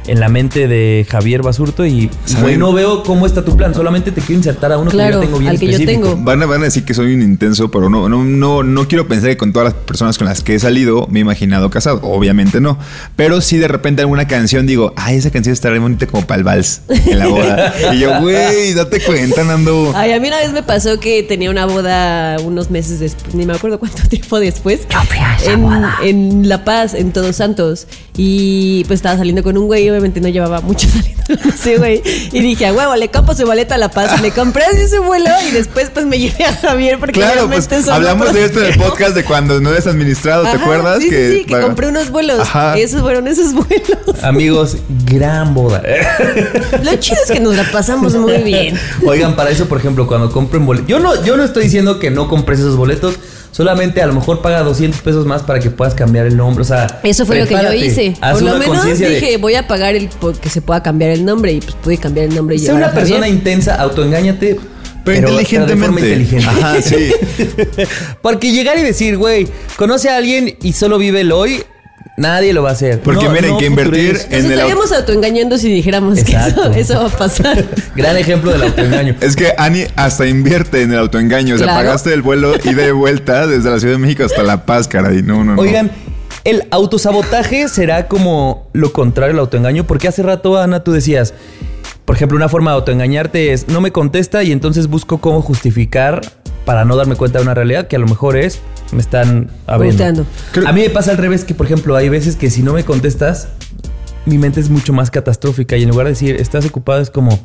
[0.07, 4.13] en la mente de Javier Basurto y, güey, no veo cómo está tu plan, solamente
[4.13, 6.09] te quiero insertar a uno Claro, que yo tengo bien al que yo específico.
[6.11, 6.25] tengo.
[6.25, 9.09] Van a, van a decir que soy un intenso, pero no, no, no, no quiero
[9.09, 12.01] pensar que con todas las personas con las que he salido me he imaginado casado.
[12.03, 12.79] Obviamente no.
[13.17, 16.39] Pero sí de repente alguna canción digo, ay, esa canción está re bonita como para
[16.39, 17.75] el vals en la boda.
[17.95, 19.93] y yo, güey, date cuenta, Nando.
[19.95, 23.45] Ay, a mí una vez me pasó que tenía una boda unos meses después, ni
[23.47, 24.81] me acuerdo cuánto tiempo después.
[25.47, 25.67] en,
[26.03, 27.87] en La Paz, en Todos Santos.
[28.17, 31.17] Y pues estaba saliendo con un güey, obviamente no llevaba mucho saliendo
[31.79, 32.03] güey.
[32.33, 34.21] Y dije, a huevo, le compro su boleto a La Paz.
[34.21, 37.69] Le compré así su vuelo y después pues me llevé a Javier porque Claro, pues
[37.89, 41.03] hablamos de esto en el podcast de cuando no eres administrado, ¿te Ajá, acuerdas?
[41.03, 42.41] Sí, que compré unos vuelos.
[42.41, 42.77] Ajá.
[42.77, 44.23] Esos fueron esos vuelos.
[44.23, 45.83] Amigos, gran boda.
[46.83, 48.79] Lo chido es que nos la pasamos muy bien.
[49.05, 50.89] Oigan, para eso, por ejemplo, cuando compren boletos.
[50.89, 53.15] Yo no, yo no estoy diciendo que no compres esos boletos.
[53.57, 56.61] Solamente a lo mejor paga 200 pesos más para que puedas cambiar el nombre.
[56.61, 58.15] O sea, Eso fue lo que yo hice.
[58.21, 61.53] Por lo menos de- dije, voy a pagar el porque se pueda cambiar el nombre
[61.53, 63.05] y pues pude cambiar el nombre y Sé una Javier.
[63.05, 64.61] persona intensa, autoengáñate.
[65.07, 65.75] Pero, inteligentemente.
[65.75, 66.47] de forma inteligente.
[66.47, 67.13] Ajá, sí.
[68.23, 71.63] Porque llegar y decir, güey, conoce a alguien y solo vive el hoy,
[72.17, 73.01] nadie lo va a hacer.
[73.01, 74.31] Porque No, miren, no que invertir futurices.
[74.31, 76.71] Nos en el estaríamos autoengañando si dijéramos Exacto.
[76.73, 77.65] que eso, eso va a pasar.
[77.97, 79.17] Gran ejemplo del autoengaño.
[79.21, 81.55] Es que Ani hasta invierte en el autoengaño.
[81.55, 81.87] O sea, Claro.
[81.87, 85.23] pagaste el vuelo y de vuelta desde la Ciudad de México hasta La Paz, caray.
[85.23, 85.61] No, no, no.
[85.63, 85.91] Oigan,
[86.45, 91.35] el autosabotaje será como lo contrario al autoengaño, porque hace rato, Ana, tú decías,
[92.05, 96.21] por ejemplo, una forma de autoengañarte es no me contesta y entonces busco cómo justificar
[96.67, 98.61] para no darme cuenta de una realidad que a lo mejor es
[98.93, 100.27] me están abriendo.
[100.67, 102.85] A mí me pasa al revés que, por ejemplo, hay veces que si no me
[102.85, 103.49] contestas,
[104.27, 107.39] mi mente es mucho más catastrófica y en lugar de decir estás ocupado es como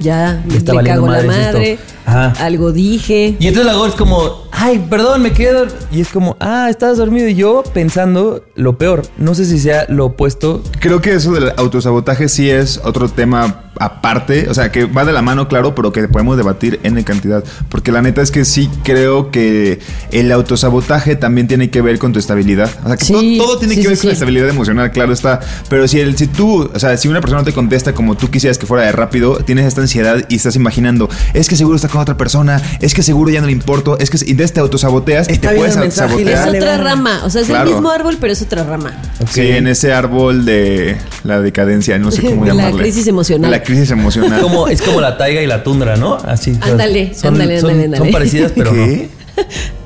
[0.00, 1.52] Ya, Le está le cago la madres esto.
[1.58, 1.78] madre.
[2.06, 2.32] Ajá.
[2.44, 3.36] Algo dije.
[3.38, 5.66] Y entonces luego es como, ay, perdón, me quedo.
[5.92, 7.28] Y es como, ah, estabas dormido.
[7.28, 9.02] Y yo pensando lo peor.
[9.18, 10.62] No sé si sea lo opuesto.
[10.80, 15.12] Creo que eso del autosabotaje sí es otro tema aparte, o sea, que va de
[15.12, 18.68] la mano, claro, pero que podemos debatir en cantidad, porque la neta es que sí
[18.84, 19.80] creo que
[20.12, 23.58] el autosabotaje también tiene que ver con tu estabilidad, o sea, que Sí, todo, todo
[23.58, 26.26] tiene sí, que ver sí, con la estabilidad emocional, claro está, pero si el, si
[26.26, 28.92] tú, o sea, si una persona no te contesta como tú quisieras que fuera de
[28.92, 32.92] rápido, tienes esta ansiedad y estás imaginando, es que seguro está con otra persona, es
[32.94, 35.76] que seguro ya no le importo, es que y entonces te autosaboteas y te puedes
[35.76, 36.46] Es sabotear.
[36.46, 37.20] Vale, otra rama.
[37.24, 37.68] O sea, es Claro.
[37.68, 38.92] el mismo árbol, pero es otra rama.
[39.30, 42.82] Sí, en ese árbol de la decadencia, no sé cómo De la llamarle.
[42.82, 43.50] crisis emocional.
[43.50, 44.40] La crisis emocional.
[44.40, 46.14] Como, es como la taiga y la tundra, ¿no?
[46.16, 46.56] Así.
[46.60, 49.08] Ándale, son, ándale, son- ándale, son parecidas, pero ¿Qué?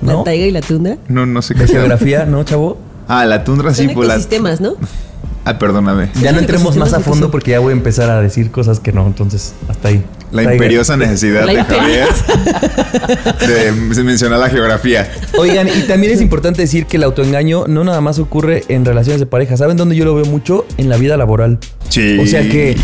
[0.03, 0.19] no.
[0.19, 0.97] La taiga y la tundra.
[1.09, 1.77] No, no sé qué De sea.
[1.81, 2.79] geografía, ¿no, chavo?
[3.09, 4.15] Ah, la tundra sí, Son pues la.
[4.15, 4.75] ecosistemas, ¿no?
[5.47, 6.09] Ah, perdóname.
[6.23, 8.93] Ya no entremos más a fondo porque ya voy a empezar a decir cosas que
[8.93, 9.07] no.
[9.07, 10.03] Entonces, hasta ahí.
[10.33, 10.55] La Taiga.
[10.55, 12.09] imperiosa necesidad La de Javier
[13.95, 15.07] de mencionar la geografía.
[15.39, 19.21] Oigan, y también es importante decir que el autoengaño no nada más ocurre en relaciones
[19.21, 19.57] de pareja.
[19.59, 20.67] ¿Saben dónde yo lo veo mucho?
[20.79, 21.59] En la vida laboral.
[21.91, 22.19] Sí.
[22.19, 22.77] O sea que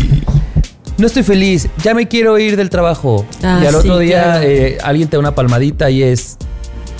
[1.01, 3.25] no estoy feliz, ya me quiero ir del trabajo.
[3.43, 4.43] Ah, y al otro sí, día claro.
[4.45, 6.37] eh, alguien te da una palmadita y es...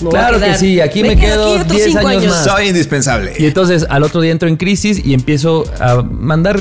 [0.00, 2.34] Me claro que sí, aquí me, Me quedo quedo aquí otros 10 cinco años, años.
[2.34, 2.44] más.
[2.44, 3.32] Soy indispensable.
[3.38, 6.60] Y entonces al otro día entro en crisis y empiezo a mandar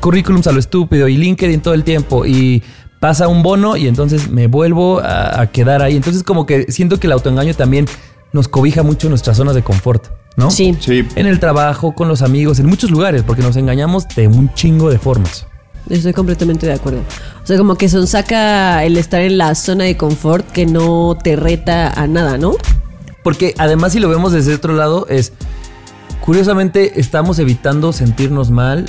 [0.00, 2.62] currículums a lo estúpido y LinkedIn todo el tiempo y
[3.00, 5.96] pasa un bono y entonces me vuelvo a, a quedar ahí.
[5.96, 7.86] Entonces como que siento que el autoengaño también
[8.32, 10.50] nos cobija mucho nuestras zonas de confort, ¿no?
[10.52, 10.76] Sí.
[10.78, 11.04] Sí.
[11.16, 14.88] En el trabajo, con los amigos, en muchos lugares, porque nos engañamos de un chingo
[14.90, 15.46] de formas.
[15.88, 17.00] Estoy completamente de acuerdo.
[17.42, 21.16] O sea, como que son saca el estar en la zona de confort que no
[21.22, 22.54] te reta a nada, ¿no?
[23.22, 25.32] Porque además si lo vemos desde otro lado es,
[26.20, 28.86] curiosamente estamos evitando sentirnos mal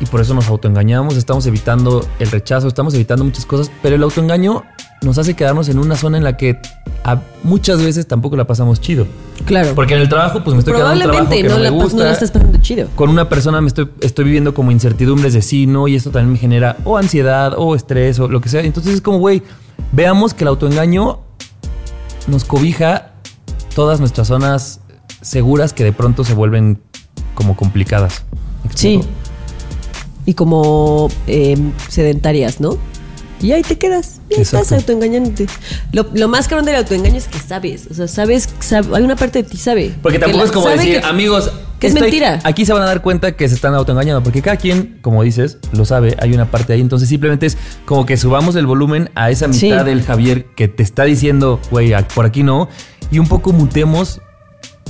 [0.00, 4.02] y por eso nos autoengañamos, estamos evitando el rechazo, estamos evitando muchas cosas, pero el
[4.02, 4.62] autoengaño
[5.02, 6.58] nos hace quedarnos en una zona en la que
[7.04, 9.06] a- muchas veces tampoco la pasamos chido.
[9.44, 9.74] Claro.
[9.74, 11.98] Porque en el trabajo pues me estoy quedando en un trabajo que no, me gusta.
[11.98, 12.88] no la estás pasando chido.
[12.96, 16.32] Con una persona me estoy, estoy viviendo como incertidumbres de sí, no, y esto también
[16.32, 18.62] me genera o ansiedad o estrés o lo que sea.
[18.62, 19.42] Entonces es como, güey,
[19.92, 21.20] veamos que el autoengaño
[22.26, 23.12] nos cobija
[23.74, 24.80] todas nuestras zonas
[25.20, 26.80] seguras que de pronto se vuelven
[27.34, 28.24] como complicadas.
[28.64, 29.00] ¿Me Sí.
[30.26, 31.56] Y como eh,
[31.88, 32.76] sedentarias, ¿no?
[33.40, 34.20] Y ahí te quedas.
[34.30, 34.92] Y ahí estás Exacto.
[34.92, 35.46] autoengañándote.
[35.92, 37.86] Lo, lo más cabrón del autoengaño es que sabes.
[37.90, 39.94] O sea, sabes, sab- hay una parte de ti sabe.
[40.02, 42.40] Porque Que tampoco la- es como decir, que- amigos, que es mentira.
[42.44, 45.58] Aquí se van a dar cuenta que se están autoengañando, porque cada quien, como dices,
[45.72, 46.80] lo sabe, hay una parte ahí.
[46.80, 49.66] Entonces simplemente es como que subamos el volumen a esa Sí.
[49.66, 52.68] mitad del Javier que te está diciendo, güey, por aquí no,
[53.10, 54.22] y un poco mutemos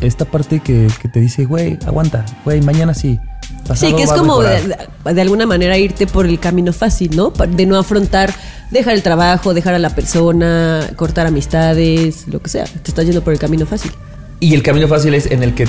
[0.00, 3.18] esta parte que, que te dice, güey, aguanta, güey, mañana sí.
[3.66, 4.76] Pasado Sí, que es como de,
[5.12, 7.30] de alguna manera irte por el camino fácil, ¿no?
[7.30, 8.32] De no afrontar,
[8.70, 12.64] dejar el trabajo, dejar a la persona, cortar amistades, lo que sea.
[12.64, 13.92] Te estás yendo por el camino fácil.
[14.40, 15.66] Y el camino fácil es en el que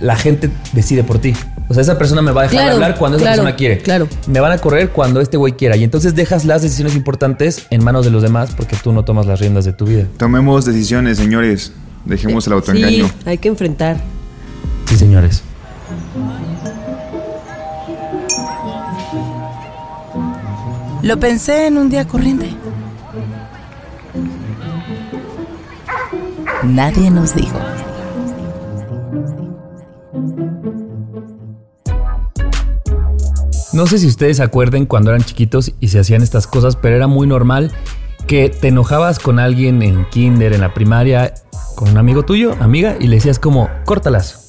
[0.00, 1.34] la gente decide por ti.
[1.68, 3.78] O sea, esa persona me va a dejar de hablar cuando esa claro, persona quiere.
[3.78, 4.08] claro.
[4.26, 5.76] Me van a correr cuando este güey quiera.
[5.76, 9.26] Y entonces dejas las decisiones importantes en manos de los demás porque tú no tomas
[9.26, 10.06] las riendas de tu vida.
[10.16, 11.72] Tomemos decisiones, señores.
[12.04, 13.06] Dejemos el autoengaño.
[13.06, 13.98] Sí, hay que enfrentar.
[14.86, 15.42] Sí, señores.
[21.02, 22.54] Lo pensé en un día corriente.
[26.62, 27.58] Nadie nos dijo.
[33.72, 36.96] No sé si ustedes se acuerden cuando eran chiquitos y se hacían estas cosas, pero
[36.96, 37.72] era muy normal
[38.26, 41.32] que te enojabas con alguien en kinder, en la primaria,
[41.76, 44.39] con un amigo tuyo, amiga, y le decías como, córtalas.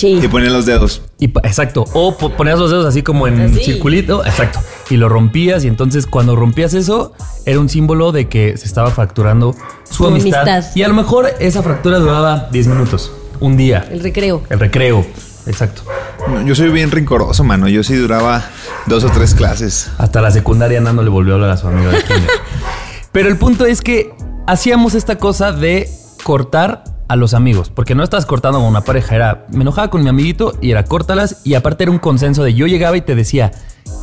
[0.00, 0.18] Sí.
[0.22, 1.02] Y poner los dedos.
[1.18, 3.62] Y exacto, o po- ponías los dedos así como en Así.
[3.64, 7.12] circulito, exacto, y lo rompías y entonces cuando rompías eso
[7.44, 9.54] era un símbolo de que se estaba fracturando
[9.90, 10.48] su, amistad.
[10.48, 10.70] amistad.
[10.74, 14.42] Y a lo mejor esa fractura duraba 10 minutos, un día, El recreo.
[14.48, 15.04] el recreo,
[15.46, 15.82] exacto.
[16.28, 17.68] No, yo soy bien rincoroso, mano.
[17.68, 18.44] Yo sí duraba
[18.86, 19.90] dos o tres clases.
[19.98, 21.98] Hasta la secundaria Nando le volvió a hablar a su amigo de.
[23.12, 24.12] Pero el punto es que
[24.46, 25.88] hacíamos esta cosa de
[26.24, 30.02] cortar a los amigos, porque no estabas cortando con una pareja, era me enojaba con
[30.02, 33.16] mi amiguito y era córtalas y aparte era un consenso de yo llegaba y te
[33.16, 33.50] decía,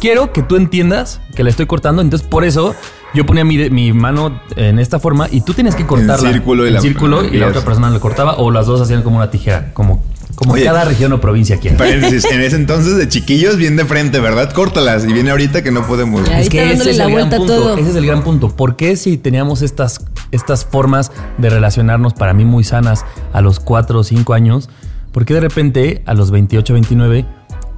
[0.01, 2.75] quiero que tú entiendas que la estoy cortando, entonces por eso
[3.13, 6.67] yo ponía mi, mi mano en esta forma y tú tienes que cortarla círculo y
[6.67, 9.31] en la- círculo y la otra persona le cortaba o las dos hacían como una
[9.31, 10.03] tijera, como,
[10.37, 10.65] como Oye.
[10.65, 11.77] cada región o provincia quiere.
[11.77, 14.53] Paréntesis, en ese entonces de chiquillos, bien de frente, ¿verdad?
[14.53, 15.03] Córtalas.
[15.03, 16.29] Y viene ahorita que no podemos.
[16.29, 17.55] Es que está ese dándole es la el gran vuelta a punto.
[17.55, 17.77] todo.
[17.79, 18.55] Ese es el gran punto.
[18.55, 23.59] ¿Por qué si teníamos estas, estas formas de relacionarnos para mí muy sanas a los
[23.59, 24.69] 4 o 5 años?
[25.11, 27.25] ¿Por qué de repente a los 28, 29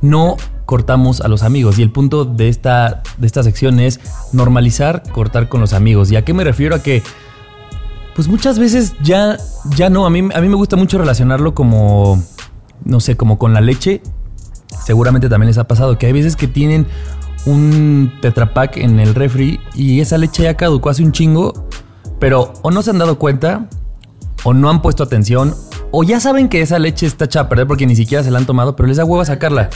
[0.01, 1.79] no cortamos a los amigos?
[1.79, 4.01] Y el punto de esta, de esta sección es
[4.33, 6.11] normalizar cortar con los amigos.
[6.11, 6.75] ¿Y a qué me refiero?
[6.75, 7.03] A que
[8.15, 9.37] pues muchas veces ya,
[9.77, 10.05] ya no.
[10.05, 12.21] A mí, a mí me gusta mucho relacionarlo como,
[12.85, 14.01] no sé, como con la leche.
[14.85, 16.87] Seguramente también les ha pasado que hay veces que tienen
[17.45, 21.67] un tetrapack en el refri y esa leche ya caducó hace un chingo,
[22.19, 23.67] pero o no se han dado cuenta,
[24.43, 25.55] o no han puesto atención,
[25.91, 28.39] o ya saben que esa leche está hecha a perder porque ni siquiera se la
[28.39, 29.69] han tomado, pero les da hueva sacarla.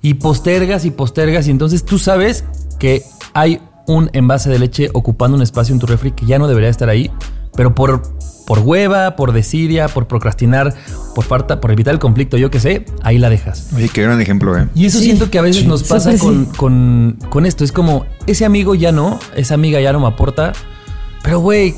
[0.00, 2.44] Y postergas y postergas y entonces tú sabes
[2.78, 3.02] que
[3.34, 6.70] hay un envase de leche ocupando un espacio en tu refri que ya no debería
[6.70, 7.10] estar ahí,
[7.56, 8.02] pero por,
[8.46, 10.74] por hueva, por desidia, por procrastinar,
[11.14, 13.68] por falta, por evitar el conflicto, yo qué sé, ahí la dejas.
[13.74, 14.68] Oye, qué gran ejemplo, ¿eh?
[14.74, 15.04] Y eso Sí.
[15.06, 16.56] siento que a veces nos pasa con, sí.
[16.56, 17.64] con, con esto.
[17.64, 20.52] Es como, ese amigo ya no, esa amiga ya no me aporta.
[21.22, 21.74] Pero, güey,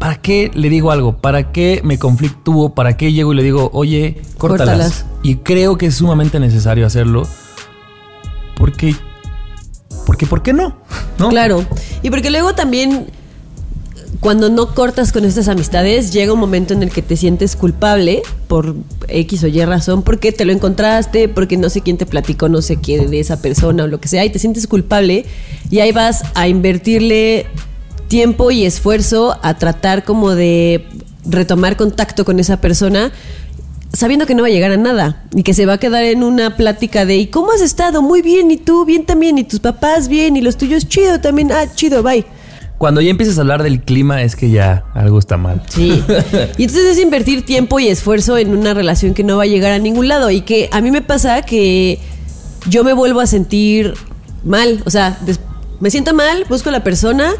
[0.00, 1.18] ¿para qué le digo algo?
[1.18, 2.74] ¿Para qué me conflictúo?
[2.74, 4.76] ¿Para qué llego y le digo, oye, córtalas?
[4.78, 5.06] Córtalas.
[5.22, 7.26] Y creo que es sumamente necesario hacerlo.
[8.56, 8.94] Porque,
[10.06, 10.76] porque, ¿por qué no?
[11.18, 11.28] ¿No?
[11.28, 11.64] Claro.
[12.02, 13.06] Y porque luego también,
[14.20, 18.22] cuando no cortas con estas amistades, llega un momento en el que te sientes culpable
[18.48, 18.74] por
[19.06, 22.60] X o Y razón, porque te lo encontraste, porque no sé quién te platicó, no
[22.60, 25.24] sé qué de esa persona o lo que sea, y te sientes culpable,
[25.70, 27.46] y ahí vas a invertirle
[28.08, 30.84] tiempo y esfuerzo a tratar como de
[31.24, 33.12] retomar contacto con esa persona
[33.92, 36.22] sabiendo que no va a llegar a nada y que se va a quedar en
[36.22, 38.02] una plática de ¿y cómo has estado?
[38.02, 41.52] Muy bien, y tú bien también, y tus papás bien, y los tuyos chido también,
[41.52, 42.24] ah, chido, bye.
[42.78, 45.62] Cuando ya empiezas a hablar del clima es que ya algo está mal.
[45.68, 46.02] Sí.
[46.56, 49.72] Y entonces es invertir tiempo y esfuerzo en una relación que no va a llegar
[49.72, 51.98] a ningún lado y que a mí me pasa que
[52.68, 53.94] yo me vuelvo a sentir
[54.44, 55.18] mal, o sea,
[55.80, 57.32] me siento mal, busco a la persona,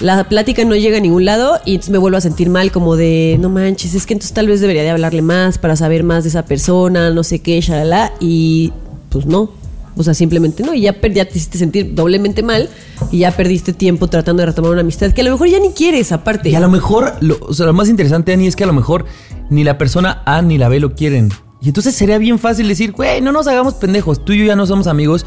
[0.00, 2.96] la plática no llega a ningún lado y entonces me vuelvo a sentir mal como
[2.96, 6.24] de, no manches, es que entonces tal vez debería de hablarle más para saber más
[6.24, 8.72] de esa persona, no sé qué, shalala, y
[9.10, 9.59] pues no.
[10.00, 10.74] O sea, simplemente no.
[10.74, 12.68] Y ya, te hiciste sentir doblemente mal
[13.12, 15.70] y ya perdiste tiempo tratando de retomar una amistad que a lo mejor ya ni
[15.70, 16.48] quieres aparte.
[16.48, 18.72] Y a lo mejor, lo, o sea, lo más interesante, Ani, es que a lo
[18.72, 19.04] mejor
[19.50, 21.30] ni la persona A ni la B lo quieren.
[21.60, 24.56] Y entonces sería bien fácil decir, güey, no nos hagamos pendejos, tú y yo ya
[24.56, 25.26] no somos amigos.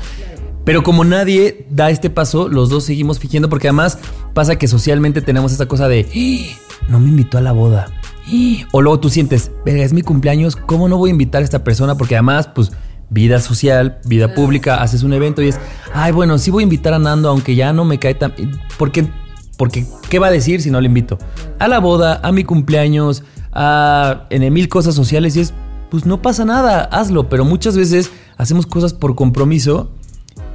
[0.65, 3.99] Pero como nadie da este paso, los dos seguimos fingiendo, porque además
[4.33, 7.87] pasa que socialmente tenemos esa cosa de, "Ah, no me invitó a la boda.
[8.25, 8.67] Ah".
[8.71, 11.97] O luego tú sientes, es mi cumpleaños, ¿cómo no voy a invitar a esta persona?
[11.97, 12.71] Porque además, pues,
[13.09, 15.59] vida social, vida pública, haces un evento y es,
[15.93, 18.33] ay, bueno, sí voy a invitar a Nando, aunque ya no me cae tan...
[18.77, 19.07] Porque,
[19.57, 21.17] porque ¿qué va a decir si no le invito?
[21.59, 25.53] A la boda, a mi cumpleaños, a en mil cosas sociales y es,
[25.91, 27.29] pues no pasa nada, hazlo.
[27.29, 29.91] Pero muchas veces hacemos cosas por compromiso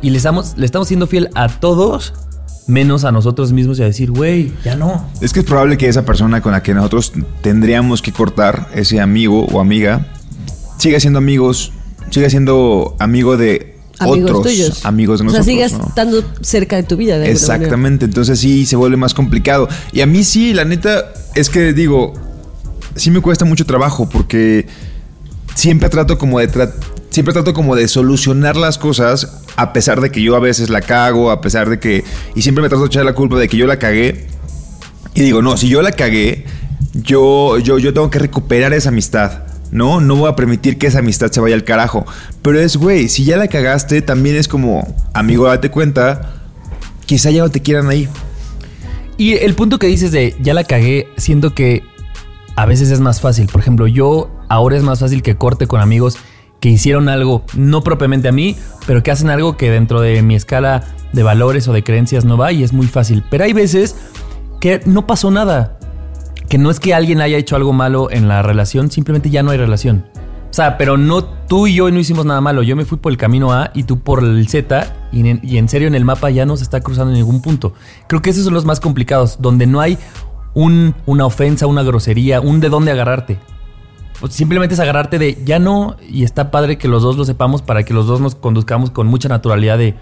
[0.02, 2.12] y le estamos, le estamos siendo fiel a todos,
[2.66, 5.04] menos a nosotros mismos y a decir, güey, ya no.
[5.20, 9.00] Es que es probable que esa persona con la que nosotros tendríamos que cortar, ese
[9.00, 10.06] amigo o amiga,
[10.76, 11.72] siga siendo amigos,
[12.10, 14.84] siga siendo amigo de Amigos otros tuyos.
[14.86, 15.46] amigos de O sea, nosotros.
[15.46, 15.88] sigas ¿no?
[15.88, 17.18] estando cerca de tu vida.
[17.18, 17.30] De.
[17.30, 19.68] Exactamente, entonces sí se vuelve más complicado.
[19.92, 22.12] Y a mí sí, la neta, es que digo,
[22.94, 24.66] sí me cuesta mucho trabajo porque
[25.54, 26.72] siempre trato como de tra-
[27.10, 30.80] siempre trato como de solucionar las cosas a pesar de que yo a veces la
[30.80, 32.04] cago, a pesar de que
[32.36, 34.28] y siempre me trato de echar la culpa de que yo la cagué.
[35.14, 36.44] Y digo, no, si yo la cagué,
[36.94, 39.42] yo yo yo tengo que recuperar esa amistad.
[39.70, 42.06] No, no voy a permitir que esa amistad se vaya al carajo.
[42.42, 46.34] Pero es, güey, si ya la cagaste, también es como, amigo, date cuenta,
[47.06, 48.08] quizá ya no te quieran ahí.
[49.16, 51.82] Y el punto que dices de ya la cagué, siento que
[52.56, 53.46] a veces es más fácil.
[53.46, 56.18] Por ejemplo, yo ahora es más fácil que corte con amigos
[56.60, 60.34] que hicieron algo, no propiamente a mí, pero que hacen algo que dentro de mi
[60.34, 63.24] escala de valores o de creencias no va y es muy fácil.
[63.30, 63.96] Pero hay veces
[64.60, 65.77] que no pasó nada.
[66.48, 69.50] Que no es que alguien haya hecho algo malo en la relación, simplemente ya no
[69.50, 70.04] hay relación.
[70.50, 72.62] O sea, pero no tú y yo no hicimos nada malo.
[72.62, 75.88] Yo me fui por el camino A y tú por el Z y en, serio
[75.88, 77.74] en el mapa ya no se está cruzando en ningún punto.
[78.08, 79.98] Creo que esos son los más complicados, donde no hay
[80.54, 83.38] un- una ofensa, una grosería, un de dónde agarrarte.
[84.20, 87.60] Pues simplemente es agarrarte de ya no y está padre que los dos lo sepamos
[87.60, 89.94] para que los dos nos conduzcamos con mucha naturalidad de,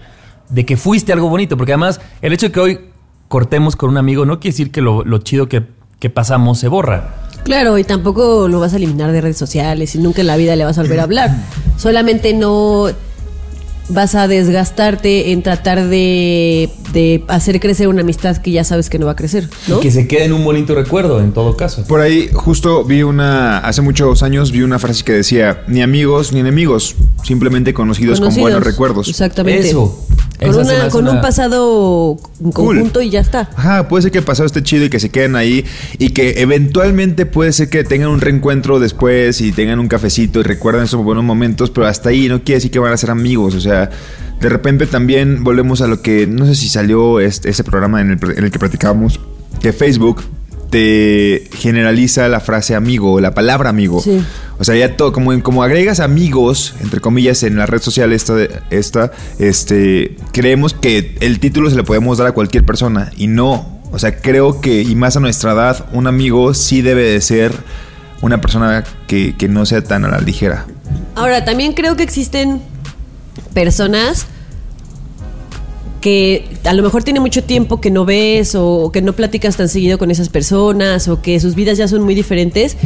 [0.49, 1.57] de que fuiste algo bonito.
[1.57, 2.79] Porque además el hecho de que hoy
[3.27, 7.15] cortemos con un amigo no quiere decir que lo chido que, que pasamos se borra.
[7.43, 10.55] Claro, y tampoco lo vas a eliminar de redes sociales y nunca en la vida
[10.55, 11.31] le vas a volver a hablar.
[11.77, 12.87] Solamente no
[13.89, 18.97] vas a desgastarte en tratar de, de hacer crecer una amistad que ya sabes que
[18.97, 19.77] no va a crecer, ¿no?
[19.77, 21.83] Y que se quede en un bonito recuerdo en todo caso.
[21.85, 26.33] Por ahí justo vi una, hace muchos años vi una frase que decía, ni amigos
[26.33, 29.07] ni enemigos, simplemente conocidos, con buenos recuerdos.
[29.09, 29.69] Exactamente.
[29.69, 30.03] Eso.
[30.39, 33.49] Con, una- con un pasado en conjunto y ya está.
[33.55, 35.65] Ajá, puede ser que el pasado esté chido y que se queden ahí
[35.97, 40.43] y que eventualmente puede ser que tengan un reencuentro después y tengan un cafecito y
[40.43, 43.55] recuerden esos buenos momentos, pero hasta ahí no quiere decir que van a ser amigos,
[43.55, 43.89] o sea,
[44.39, 48.11] de repente también volvemos a lo que, no sé si salió este, ese programa en
[48.11, 49.19] el, en el que platicábamos,
[49.61, 50.23] que Facebook
[50.69, 54.01] te generaliza la frase amigo la palabra amigo.
[54.01, 54.21] Sí.
[54.59, 58.35] O sea, ya todo, como, como agregas amigos, entre comillas, en la red social esta,
[58.69, 63.79] esta, este, creemos que el título se le podemos dar a cualquier persona y no.
[63.91, 67.53] O sea, creo que, y más a nuestra edad, un amigo sí debe de ser
[68.21, 70.65] una persona que, que no sea tan a la ligera.
[71.15, 72.61] Ahora, también creo que existen
[73.57, 74.27] personas
[75.99, 79.67] que a lo mejor tiene mucho tiempo que no ves o que no platicas tan
[79.67, 82.77] seguido con esas personas o que sus vidas ya son muy diferentes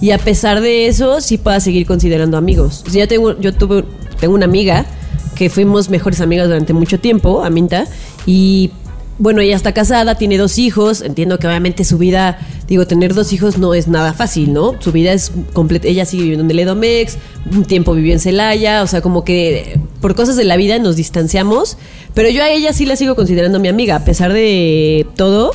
[0.00, 2.84] y a pesar de eso sí puedas seguir considerando amigos.
[2.86, 3.84] O sea, yo tengo, yo tuve,
[4.18, 4.86] tengo una amiga
[5.34, 7.84] que fuimos mejores amigas durante mucho tiempo, Aminta,
[8.24, 8.70] y
[9.18, 13.32] bueno, ella está casada, tiene dos hijos, entiendo que obviamente su vida, digo, tener dos
[13.32, 14.74] hijos no es nada fácil, ¿no?
[14.80, 17.16] Su vida es completa, ella sigue viviendo en el Edomex,
[17.52, 20.96] un tiempo vivió en Celaya, o sea, como que por cosas de la vida nos
[20.96, 21.78] distanciamos,
[22.12, 25.52] pero yo a ella sí la sigo considerando mi amiga, a pesar de todo,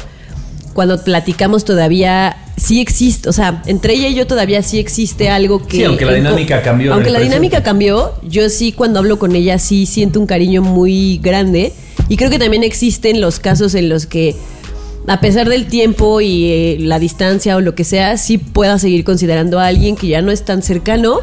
[0.73, 5.65] cuando platicamos todavía sí existe, o sea, entre ella y yo todavía sí existe algo
[5.65, 5.77] que...
[5.77, 7.35] Sí, aunque la dinámica cambió Aunque la presente.
[7.35, 11.73] dinámica cambió, yo sí cuando hablo con ella sí siento un cariño muy grande
[12.09, 14.35] y creo que también existen los casos en los que
[15.07, 19.03] a pesar del tiempo y eh, la distancia o lo que sea, sí puedas seguir
[19.03, 21.21] considerando a alguien que ya no es tan cercano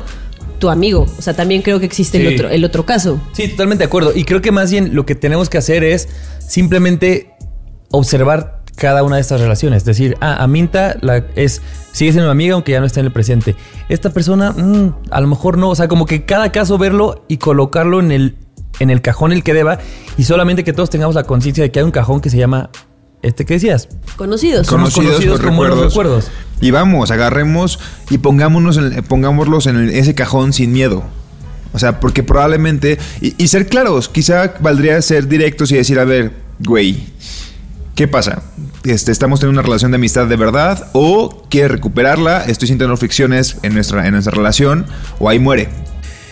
[0.58, 1.06] tu amigo.
[1.18, 3.20] O sea, también creo que existe el otro el otro caso.
[3.32, 4.12] Sí, totalmente de acuerdo.
[4.14, 7.30] Y creo que más bien lo que tenemos que hacer es simplemente
[7.90, 9.78] observar cada una de estas relaciones.
[9.78, 13.06] Es decir, ah, Aminta la, es, sigue siendo mi amiga aunque ya no está en
[13.06, 13.54] el presente.
[13.88, 15.70] Esta persona, mm, a lo mejor no.
[15.70, 18.36] O sea, como que cada caso verlo y colocarlo en el,
[18.80, 19.78] en el cajón el que deba.
[20.18, 22.70] Y solamente que todos tengamos la conciencia de que hay un cajón que se llama,
[23.22, 24.66] este que decías, Conocidos.
[24.66, 26.30] Somos conocidos con buenos recuerdos.
[26.60, 27.78] Y vamos, agarremos
[28.10, 31.02] y pongámonos en- pongámoslos en el- ese cajón sin miedo.
[31.72, 32.98] O sea, porque probablemente.
[33.20, 37.04] Y, y ser claros, quizá valdría ser directos y decir, a ver, güey,
[37.94, 38.42] ¿qué pasa?
[38.84, 40.88] Este, ¿Estamos teniendo una relación de amistad de verdad?
[40.92, 42.44] ¿O quieres recuperarla?
[42.44, 44.86] ¿Estoy sintiendo fricciones en nuestra, en nuestra relación?
[45.18, 45.68] ¿O ahí muere?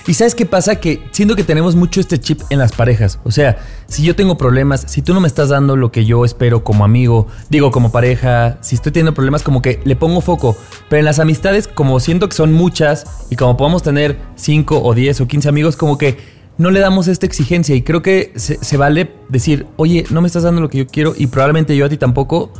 [0.07, 0.77] Y sabes qué pasa?
[0.77, 3.19] Que siento que tenemos mucho este chip en las parejas.
[3.25, 6.27] O sea, si yo tengo problemas, si tú no me estás dando lo que yo
[6.27, 10.57] espero como amigo, digo como pareja, si estoy teniendo problemas, como que le pongo foco.
[10.91, 14.95] Pero en las amistades, como siento que son muchas y como podemos tener 5 o
[14.95, 16.19] 10 o 15 amigos, como que
[16.59, 17.75] no le damos esta exigencia.
[17.75, 20.87] Y creo que se, se vale decir, oye, no me estás dando lo que yo
[20.87, 22.53] quiero y probablemente yo a ti tampoco.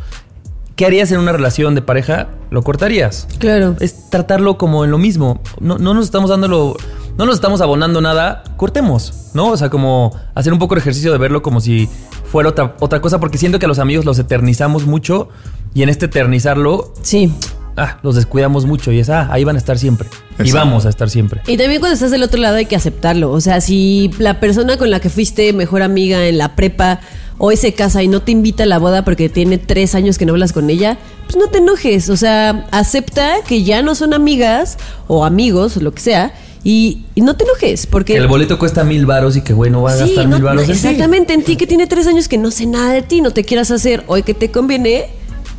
[0.77, 2.29] ¿Qué harías en una relación de pareja?
[2.51, 3.77] Lo cortarías Claro.
[3.79, 5.41] es tratarlo como en lo mismo.
[5.61, 6.77] No, no nos estamos dando lo.
[7.17, 9.51] No nos estamos abonando nada, cortemos, ¿no?
[9.51, 11.89] O sea, como hacer un poco el ejercicio de verlo como si
[12.31, 15.29] fuera otra, otra cosa, porque siento que a los amigos los eternizamos mucho
[15.75, 17.33] y en este eternizarlo Sí.
[17.77, 20.09] ah, los descuidamos mucho y es, ah, ahí van a estar siempre.
[20.43, 21.41] Y vamos a estar siempre.
[21.47, 23.31] Y también cuando estás del otro lado hay que aceptarlo.
[23.31, 26.99] O sea, si la persona con la que fuiste mejor amiga en la prepa
[27.39, 30.27] hoy se casa y no te invita a la boda porque tiene tres años que
[30.27, 32.11] no hablas con ella, pues no te enojes.
[32.11, 36.35] O sea, acepta que ya no son amigas o amigos o lo que sea
[36.65, 38.15] y, y no te enojes porque...
[38.15, 40.37] Que el boleto cuesta mil varos y que, güey, no va a Sí, gastar no-
[40.37, 43.03] mil varos no, exactamente, en ti que tiene tres años que no sé nada de
[43.03, 45.07] ti, no te quieras hacer hoy que te conviene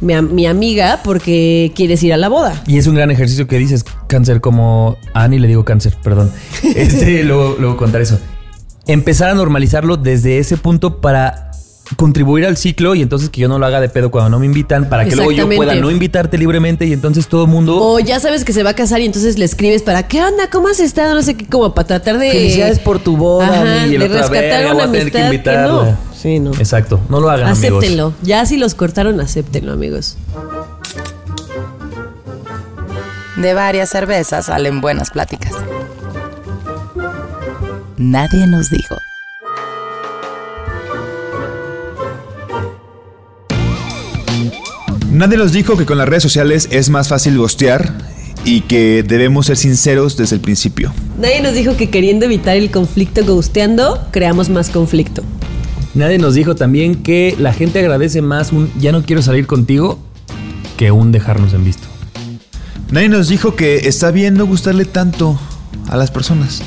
[0.02, 2.62] mi, am- mi amiga porque quieres ir a la boda.
[2.68, 6.32] Y es un gran ejercicio que dices, cáncer, como a Ani le digo cáncer, perdón.
[6.76, 8.20] Este, luego, luego contar eso.
[8.88, 11.45] Empezar a normalizarlo desde ese punto para
[11.98, 14.46] contribuir al ciclo y entonces que yo no lo haga de pedo cuando no me
[14.46, 17.78] invitan, para que luego yo pueda no invitarte libremente y entonces todo el mundo...
[17.80, 20.50] O ya sabes que se va a casar y entonces le escribes para ¿qué onda?
[20.50, 21.14] ¿Cómo has estado?
[21.14, 22.32] No sé qué, como para tratar de.
[22.32, 25.12] Felicidades por tu boda, Ajá, y el de otro, rescatar "Verga, una voy a tener
[25.12, 25.68] que amistad que, invitarla".
[25.68, 25.98] no.
[26.16, 26.52] Sí, no.
[26.54, 27.84] Exacto, no lo hagan, amigos.
[27.84, 28.14] Acéptenlo.
[28.24, 30.18] Ya si los cortaron, acéptenlo, amigos.
[33.38, 35.52] De varias cervezas salen buenas pláticas.
[37.98, 38.96] Nadie nos dijo.
[45.16, 47.94] Nadie nos dijo que con las redes sociales es más fácil gostear
[48.44, 50.94] y que debemos ser sinceros desde el principio.
[51.18, 55.24] Nadie nos dijo que queriendo evitar el conflicto ghosteando, creamos más conflicto.
[55.94, 60.00] Nadie nos dijo también que la gente agradece más un ya no quiero salir contigo
[60.76, 61.88] que un dejarnos en visto.
[62.92, 65.40] Nadie nos dijo que está bien no gustarle tanto
[65.88, 66.62] a las personas.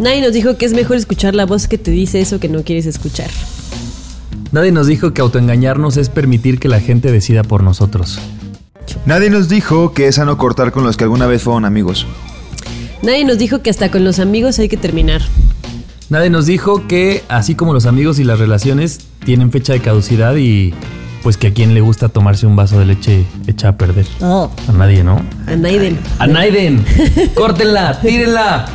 [0.00, 2.64] Nadie nos dijo que es mejor escuchar la voz que te dice eso que no
[2.64, 3.30] quieres escuchar.
[4.50, 8.18] Nadie nos dijo que autoengañarnos es permitir que la gente decida por nosotros.
[9.04, 12.06] Nadie nos dijo que es sano cortar con los que alguna vez fueron amigos.
[13.02, 15.20] Nadie nos dijo que hasta con los amigos hay que terminar.
[16.08, 20.34] Nadie nos dijo que así como los amigos y las relaciones tienen fecha de caducidad
[20.36, 20.72] y
[21.22, 24.06] pues que a quien le gusta tomarse un vaso de leche hecha a perder.
[24.22, 24.50] Oh.
[24.66, 25.20] A nadie, ¿no?
[25.46, 25.98] A Naiden.
[26.18, 26.82] A Naiden,
[27.34, 28.66] córtenla, tírenla,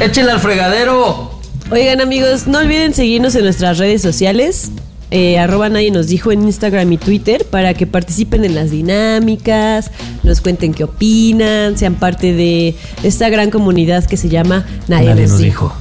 [0.00, 1.40] échenla al fregadero.
[1.70, 4.70] Oigan amigos, no olviden seguirnos en nuestras redes sociales.
[5.10, 9.90] Eh, arroba nadie nos dijo en Instagram y Twitter para que participen en las dinámicas,
[10.22, 15.38] nos cuenten qué opinan, sean parte de esta gran comunidad que se llama Nadie, nos,
[15.38, 15.74] dijo.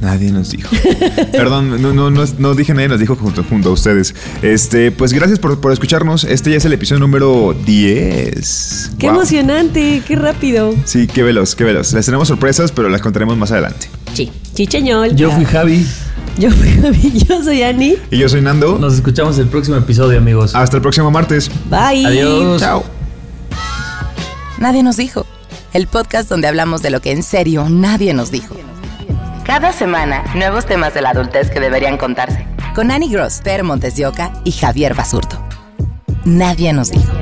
[0.00, 0.68] Nadie nos dijo.
[1.32, 4.14] Perdón, no, no, no, no dije nadie nos dijo junto, junto a ustedes.
[4.42, 6.24] Este, pues gracias por, por escucharnos.
[6.24, 8.92] Este ya es el episodio número 10.
[8.98, 9.16] ¡Qué Wow.
[9.16, 10.02] emocionante!
[10.06, 10.74] ¡Qué rápido!
[10.84, 11.92] Sí, qué veloz, qué veloz.
[11.92, 13.88] Les tenemos sorpresas, pero las contaremos más adelante.
[14.14, 15.14] Sí, chicheñol.
[15.16, 15.86] Yo fui Javi.
[16.38, 16.50] Yo
[17.28, 17.96] yo soy Ani.
[18.10, 18.78] Y yo soy Nando.
[18.78, 20.54] Nos escuchamos el próximo episodio, amigos.
[20.54, 21.50] Hasta el próximo martes.
[21.68, 22.06] Bye.
[22.06, 22.60] Adiós.
[22.60, 22.84] Chao.
[24.58, 25.26] Nadie nos dijo.
[25.72, 28.54] El podcast donde hablamos de lo que en serio nadie nos dijo.
[29.44, 32.46] Cada semana, nuevos temas de la adultez que deberían contarse.
[32.74, 35.42] Con Annie Gross, Per Montes de Oca y Javier Basurto.
[36.24, 37.21] Nadie nos dijo.